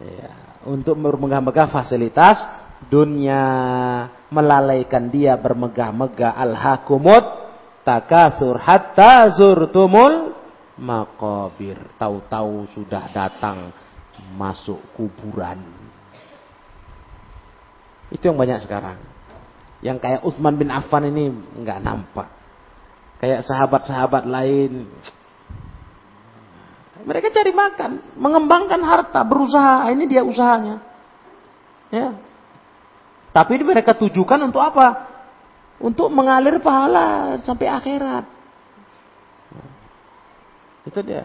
[0.00, 0.32] Ya,
[0.64, 2.40] untuk bermegah-megah fasilitas
[2.88, 3.44] dunia
[4.32, 7.24] melalaikan dia bermegah-megah al-hakumut
[7.84, 10.32] takasur hatta zurtumul
[10.80, 11.76] makabir.
[12.00, 13.68] Tahu-tahu sudah datang
[14.40, 15.60] masuk kuburan.
[18.08, 19.09] Itu yang banyak sekarang.
[19.80, 22.28] Yang kayak Utsman bin Affan ini nggak nampak.
[23.20, 24.88] Kayak sahabat-sahabat lain.
[27.00, 29.88] Mereka cari makan, mengembangkan harta, berusaha.
[29.88, 30.84] Ini dia usahanya.
[31.88, 32.12] Ya.
[33.32, 35.08] Tapi ini mereka tujukan untuk apa?
[35.80, 38.24] Untuk mengalir pahala sampai akhirat.
[40.84, 41.24] Itu dia.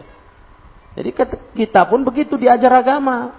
[0.96, 1.12] Jadi
[1.52, 3.36] kita pun begitu diajar agama.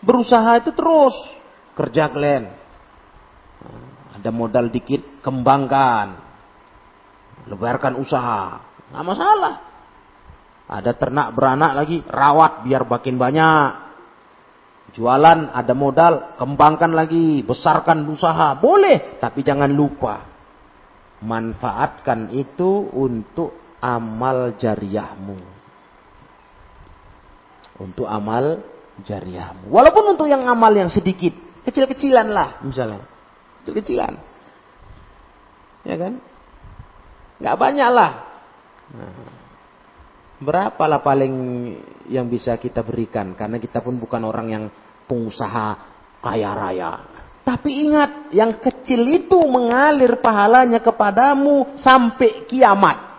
[0.00, 1.12] Berusaha itu terus.
[1.76, 2.59] Kerja kalian.
[4.20, 6.20] Ada modal dikit, kembangkan.
[7.48, 8.60] Lebarkan usaha.
[8.92, 9.54] Nggak masalah.
[10.68, 13.70] Ada ternak beranak lagi, rawat biar makin banyak.
[14.92, 18.52] Jualan ada modal, kembangkan lagi, besarkan usaha.
[18.60, 20.28] Boleh, tapi jangan lupa.
[21.24, 25.38] Manfaatkan itu untuk amal jariahmu.
[27.80, 28.60] Untuk amal
[29.00, 29.72] jariahmu.
[29.72, 31.32] Walaupun untuk yang amal yang sedikit.
[31.64, 33.19] Kecil-kecilan lah misalnya.
[33.62, 34.14] Kecil-kecilan.
[35.84, 36.20] Ya kan?
[37.40, 38.12] Nggak banyak lah.
[38.90, 39.14] Nah,
[40.40, 41.34] berapalah paling
[42.08, 43.32] yang bisa kita berikan?
[43.32, 44.64] Karena kita pun bukan orang yang
[45.08, 45.68] pengusaha
[46.20, 46.92] kaya raya.
[47.40, 53.10] Tapi ingat, yang kecil itu mengalir pahalanya kepadamu sampai kiamat.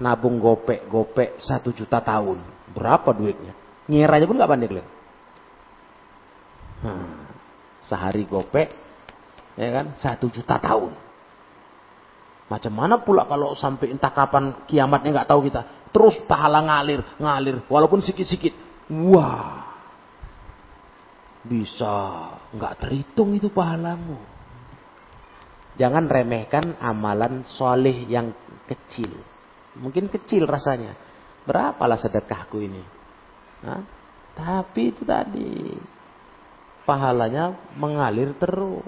[0.00, 2.40] Nabung gopek-gopek satu juta tahun.
[2.74, 3.54] Berapa duitnya?
[3.86, 4.88] Ngiranya pun nggak pandai kalian.
[6.84, 7.23] Hmm.
[7.84, 8.68] Sehari gopek,
[9.56, 9.86] ya kan?
[10.00, 10.92] Satu juta tahun.
[12.48, 15.88] Macam mana pula kalau sampai entah kapan kiamatnya nggak tahu kita.
[15.94, 18.52] Terus pahala ngalir, ngalir, walaupun sikit-sikit.
[18.90, 19.64] Wah,
[21.44, 21.94] bisa
[22.52, 24.20] nggak terhitung itu pahalamu.
[25.74, 28.30] Jangan remehkan amalan soleh yang
[28.68, 29.10] kecil.
[29.78, 30.94] Mungkin kecil rasanya.
[31.44, 32.82] Berapalah sedekahku ini?
[33.66, 33.82] Hah?
[34.34, 35.74] Tapi itu tadi
[36.84, 38.84] pahalanya mengalir terus.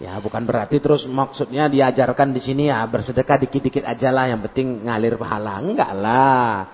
[0.00, 4.88] Ya, bukan berarti terus maksudnya diajarkan di sini ya bersedekah dikit-dikit aja lah, yang penting
[4.88, 5.60] ngalir pahala.
[5.60, 6.72] Enggak lah.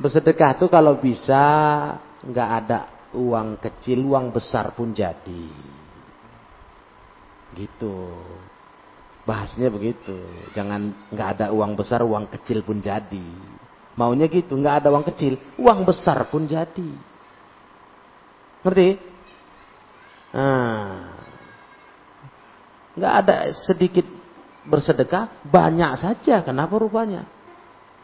[0.00, 1.44] Bersedekah itu kalau bisa
[2.24, 2.78] enggak ada
[3.12, 5.46] uang kecil, uang besar pun jadi.
[7.52, 7.96] Gitu.
[9.28, 10.16] Bahasnya begitu.
[10.56, 13.52] Jangan enggak ada uang besar, uang kecil pun jadi.
[14.00, 17.13] Maunya gitu, enggak ada uang kecil, uang besar pun jadi.
[18.64, 18.88] Ngerti?
[20.34, 21.14] Nah,
[22.96, 24.08] nggak ada sedikit
[24.64, 26.40] bersedekah, banyak saja.
[26.42, 27.28] Kenapa rupanya?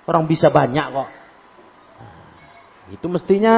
[0.04, 1.08] Orang bisa banyak kok.
[1.98, 3.56] Nah, itu mestinya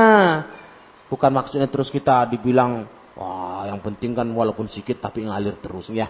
[1.10, 2.86] bukan maksudnya terus kita dibilang
[3.18, 6.08] wah yang penting kan walaupun sedikit tapi ngalir terus ya.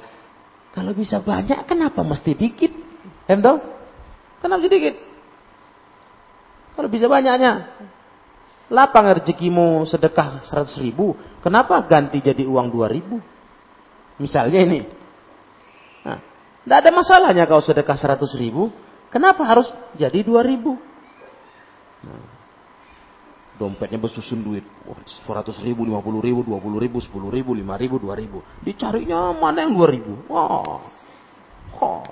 [0.72, 2.72] Kalau bisa banyak kenapa mesti dikit?
[3.28, 3.40] Em
[4.42, 4.94] Kenapa sedikit?
[6.72, 7.68] Kalau bisa banyaknya,
[8.72, 11.12] Lapang rezekimu sedekah 100 ribu.
[11.44, 13.20] Kenapa ganti jadi uang 2 ribu?
[14.16, 14.80] Misalnya ini.
[16.08, 16.18] Nah,
[16.64, 18.72] tidak ada masalahnya kau sedekah 100 ribu.
[19.12, 20.80] Kenapa harus jadi 2 ribu?
[22.00, 22.24] Nah,
[23.60, 24.64] dompetnya bersusun duit.
[24.88, 28.38] 100 ribu, 50 ribu, 20 ribu, 10 ribu, 5 ribu, 2 ribu.
[28.64, 30.12] Dicarinya mana yang 2 ribu?
[30.32, 30.80] Wah.
[31.76, 32.08] Oh.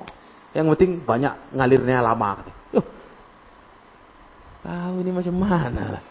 [0.52, 2.44] Yang penting banyak ngalirnya lama.
[2.76, 2.84] Yuh.
[4.60, 6.09] Tahu ini macam mana lah.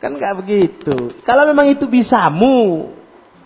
[0.00, 1.22] Kan nggak begitu.
[1.22, 2.90] Kalau memang itu bisamu,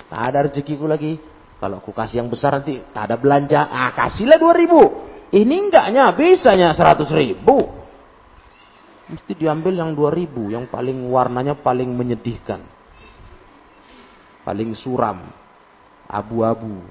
[0.07, 1.19] tak ada rezekiku lagi.
[1.57, 3.69] Kalau aku kasih yang besar nanti tak ada belanja.
[3.69, 4.55] Ah, kasihlah dua.
[5.35, 7.67] Ini enggaknya, bisanya seratus ribu.
[9.07, 12.63] Mesti diambil yang dua ribu, yang paling warnanya paling menyedihkan.
[14.47, 15.27] Paling suram.
[16.07, 16.87] Abu-abu.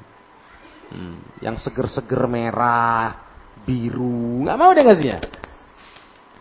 [0.92, 3.16] Hmm, yang seger-seger merah,
[3.64, 4.44] biru.
[4.44, 5.20] Nggak mau deh ngasihnya.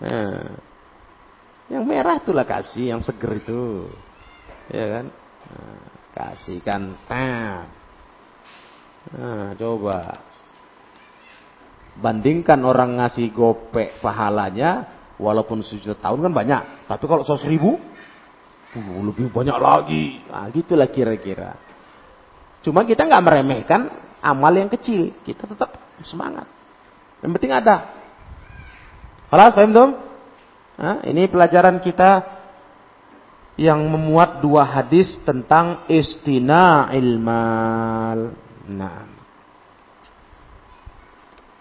[0.02, 0.73] Nah.
[1.72, 3.88] Yang merah itulah kasih, yang seger itu.
[4.68, 5.06] Ya kan?
[5.48, 5.80] Nah,
[6.12, 6.82] kasih kan.
[9.14, 10.20] Nah, coba.
[11.94, 16.62] Bandingkan orang ngasih gopek pahalanya, walaupun sejuta tahun kan banyak.
[16.90, 17.78] Tapi kalau seratus ribu,
[18.74, 20.20] uh, lebih banyak lagi.
[20.26, 21.56] Nah, gitulah kira-kira.
[22.64, 23.80] Cuma kita nggak meremehkan
[24.24, 25.12] amal yang kecil.
[25.22, 26.48] Kita tetap semangat.
[27.20, 27.76] Yang penting ada.
[29.28, 29.90] Kalau paham dong?
[30.74, 32.42] Nah, ini pelajaran kita
[33.54, 38.34] yang memuat dua hadis tentang istina ilmal.
[38.66, 39.06] Nah.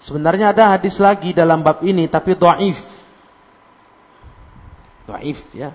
[0.04, 2.76] Sebenarnya ada hadis lagi dalam bab ini tapi dhaif.
[5.08, 5.72] Dhaif ya.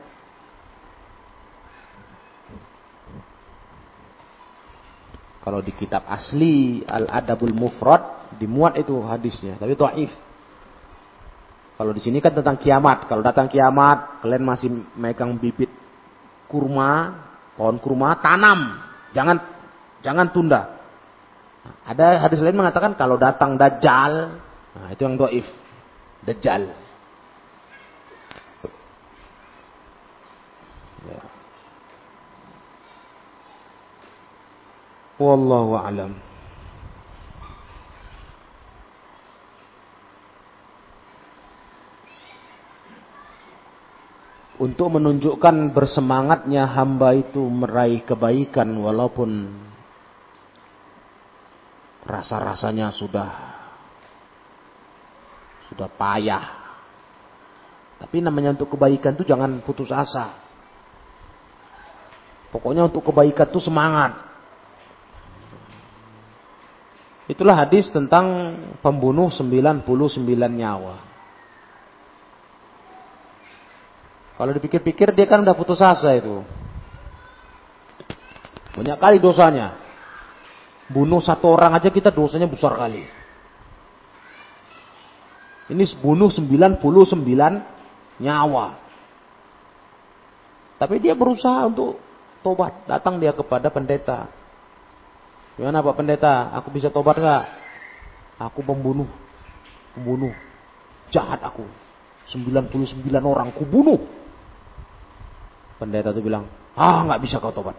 [5.40, 10.12] Kalau di kitab asli Al-Adabul Mufrad dimuat itu hadisnya, tapi dhaif.
[11.78, 13.06] Kalau di sini kan tentang kiamat.
[13.06, 14.66] Kalau datang kiamat, kalian masih
[14.98, 15.70] megang bibit
[16.50, 17.14] kurma,
[17.54, 18.82] pohon kurma, tanam.
[19.14, 19.38] Jangan
[20.02, 20.74] jangan tunda.
[21.86, 24.42] Ada hadis lain mengatakan kalau datang dajjal,
[24.74, 25.46] nah itu yang doif.
[26.26, 26.74] Dajjal.
[31.06, 31.20] Ya.
[35.22, 36.27] Wallahu a'lam.
[44.58, 49.54] Untuk menunjukkan bersemangatnya hamba itu meraih kebaikan walaupun
[52.02, 53.30] rasa-rasanya sudah
[55.70, 56.44] sudah payah.
[57.98, 60.34] Tapi namanya untuk kebaikan itu jangan putus asa.
[62.50, 64.26] Pokoknya untuk kebaikan itu semangat.
[67.28, 69.84] Itulah hadis tentang pembunuh 99
[70.48, 71.07] nyawa.
[74.38, 76.46] Kalau dipikir-pikir dia kan udah putus asa itu.
[78.78, 79.74] Banyak kali dosanya.
[80.86, 83.02] Bunuh satu orang aja kita dosanya besar kali.
[85.68, 86.78] Ini bunuh 99
[88.22, 88.66] nyawa.
[90.78, 91.98] Tapi dia berusaha untuk
[92.40, 92.86] tobat.
[92.86, 94.30] Datang dia kepada pendeta.
[95.58, 96.54] Gimana Pak Pendeta?
[96.54, 97.44] Aku bisa tobat nggak?
[98.38, 99.10] Aku pembunuh.
[99.98, 100.30] Pembunuh.
[101.10, 101.66] Jahat aku.
[102.30, 104.17] 99 orang kubunuh.
[105.78, 107.78] Pendeta itu bilang, ah nggak bisa kau tobat.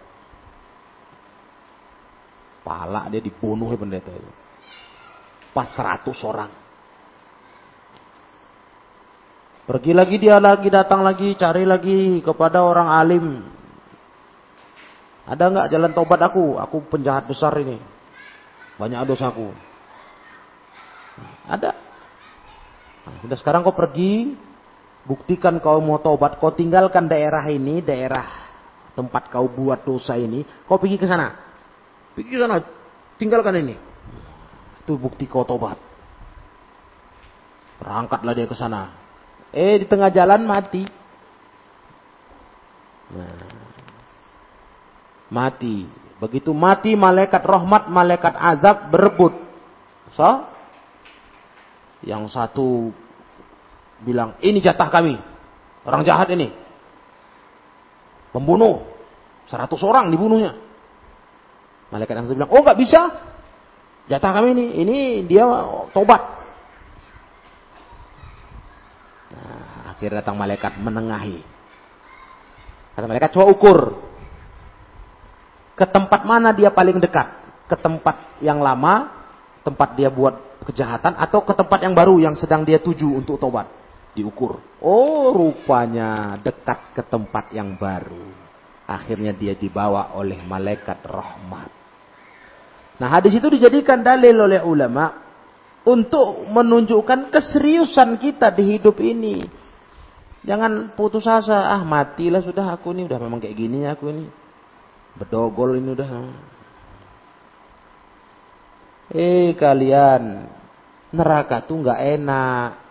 [2.64, 4.32] Palak dia dibunuh oleh pendeta itu.
[5.50, 6.52] pas 100 orang.
[9.66, 13.26] Pergi lagi dia lagi datang lagi cari lagi kepada orang alim.
[15.30, 16.58] Ada nggak jalan tobat aku?
[16.58, 17.78] Aku penjahat besar ini.
[18.82, 19.54] Banyak dosaku.
[21.46, 21.76] Ada.
[23.06, 24.34] Nah, sudah sekarang kau pergi,
[25.08, 28.26] buktikan kau mau tobat, kau tinggalkan daerah ini, daerah
[28.98, 31.36] tempat kau buat dosa ini, kau pergi ke sana.
[32.16, 32.60] Pergi ke sana,
[33.16, 33.76] tinggalkan ini.
[34.84, 35.80] Itu bukti kau tobat.
[37.80, 38.92] Berangkatlah dia ke sana.
[39.56, 40.84] Eh di tengah jalan mati.
[43.16, 43.48] Nah,
[45.32, 45.88] mati.
[46.20, 49.32] Begitu mati malaikat rahmat, malaikat azab berebut.
[50.14, 50.44] So,
[52.04, 52.92] yang satu
[54.04, 55.20] bilang, ini jatah kami.
[55.84, 56.52] Orang jahat ini.
[58.36, 58.86] Pembunuh.
[59.50, 60.54] Seratus orang dibunuhnya.
[61.90, 63.02] Malaikat yang satu bilang, oh nggak bisa.
[64.06, 64.66] Jatah kami ini.
[64.86, 65.46] Ini dia
[65.96, 66.40] tobat.
[69.90, 71.44] Akhirnya datang malaikat menengahi.
[72.96, 73.80] Kata malaikat, coba ukur.
[75.76, 77.28] Ke tempat mana dia paling dekat?
[77.68, 79.08] Ke tempat yang lama,
[79.64, 80.36] tempat dia buat
[80.68, 83.79] kejahatan, atau ke tempat yang baru yang sedang dia tuju untuk tobat?
[84.14, 84.60] Diukur.
[84.82, 88.26] Oh, rupanya dekat ke tempat yang baru.
[88.90, 91.70] Akhirnya dia dibawa oleh malaikat rahmat.
[93.00, 95.14] Nah, hadis itu dijadikan dalil oleh ulama
[95.88, 99.46] untuk menunjukkan keseriusan kita di hidup ini.
[100.44, 104.26] Jangan putus asa, ah matilah sudah aku ini udah memang kayak gini aku ini.
[105.16, 106.10] Bedogol ini udah.
[109.10, 110.48] Eh kalian,
[111.14, 112.89] neraka tuh nggak enak.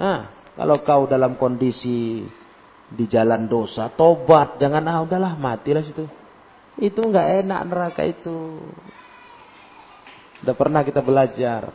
[0.00, 2.24] Nah, kalau kau dalam kondisi
[2.90, 6.08] di jalan dosa, tobat, jangan ah udahlah matilah situ.
[6.80, 8.64] Itu nggak enak neraka itu.
[10.40, 11.68] Udah pernah kita belajar.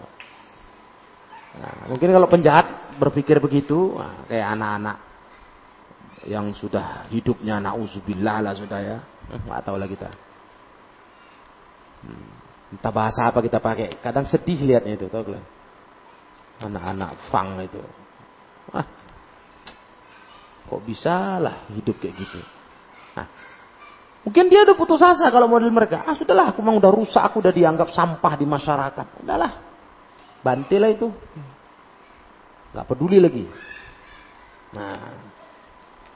[1.56, 4.98] Nah, mungkin kalau penjahat berpikir begitu, nah, kayak anak-anak
[6.26, 8.98] yang sudah hidupnya nauzubillah lah sudah ya,
[9.46, 10.10] nggak tahu lah kita.
[12.02, 12.28] Hmm.
[12.76, 14.02] Entah bahasa apa kita pakai.
[14.02, 15.46] Kadang sedih lihatnya itu, tahu kan?
[16.66, 18.05] Anak-anak fang itu.
[18.74, 18.88] Ah,
[20.66, 22.40] kok bisa lah hidup kayak gitu.
[23.14, 23.28] Nah,
[24.26, 26.06] mungkin dia udah putus asa kalau model mereka.
[26.08, 29.08] Ah sudahlah, aku memang udah rusak, aku udah dianggap sampah di masyarakat.
[29.22, 29.52] Udahlah,
[30.46, 31.10] Bantilah itu.
[32.70, 33.50] Gak peduli lagi.
[34.78, 35.10] Nah,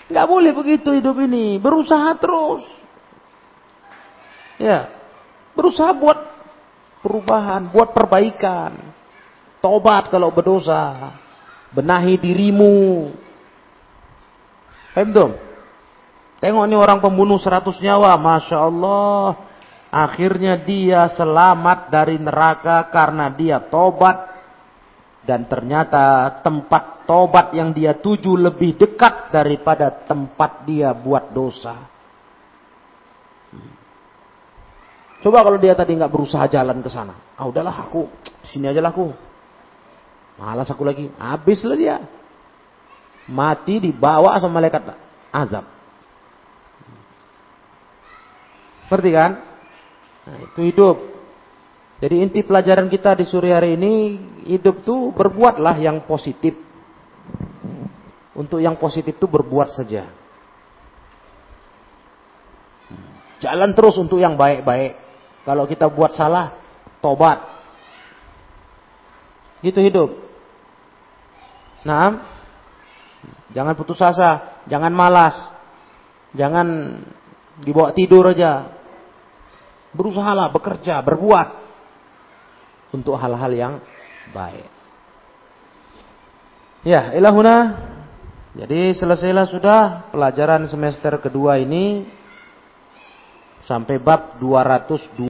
[0.06, 1.58] gak boleh begitu hidup ini.
[1.58, 2.62] Berusaha terus.
[4.62, 4.86] Ya,
[5.58, 6.20] berusaha buat
[7.02, 8.78] perubahan, buat perbaikan.
[9.66, 11.10] Tobat kalau berdosa.
[11.74, 13.10] Benahi dirimu.
[14.94, 15.38] Paham
[16.40, 18.16] Tengok ini orang pembunuh seratus nyawa.
[18.16, 19.36] Masya Allah.
[19.90, 24.40] Akhirnya dia selamat dari neraka karena dia tobat.
[25.20, 31.76] Dan ternyata tempat tobat yang dia tuju lebih dekat daripada tempat dia buat dosa.
[35.20, 37.36] Coba kalau dia tadi nggak berusaha jalan ke sana.
[37.36, 38.08] Ah udahlah aku
[38.48, 39.29] sini aja lah aku.
[40.40, 41.12] Malas aku lagi.
[41.20, 41.98] Habislah dia.
[43.28, 44.96] Mati dibawa sama malaikat
[45.30, 45.68] azab.
[48.88, 49.32] Seperti kan?
[50.26, 50.98] Nah, itu hidup.
[52.00, 54.18] Jadi inti pelajaran kita di sore hari ini,
[54.48, 56.56] hidup tuh berbuatlah yang positif.
[58.32, 60.08] Untuk yang positif tuh berbuat saja.
[63.44, 64.96] Jalan terus untuk yang baik-baik.
[65.44, 66.56] Kalau kita buat salah,
[67.04, 67.44] tobat.
[69.60, 70.29] Gitu hidup.
[71.88, 72.20] Nah,
[73.56, 75.36] jangan putus asa, jangan malas,
[76.36, 77.00] jangan
[77.64, 78.76] dibawa tidur aja.
[79.90, 81.48] Berusahalah bekerja, berbuat
[82.94, 83.74] untuk hal-hal yang
[84.34, 84.70] baik.
[86.86, 87.88] Ya, ilahuna.
[88.50, 92.08] Jadi selesailah sudah pelajaran semester kedua ini
[93.62, 95.22] sampai bab 202.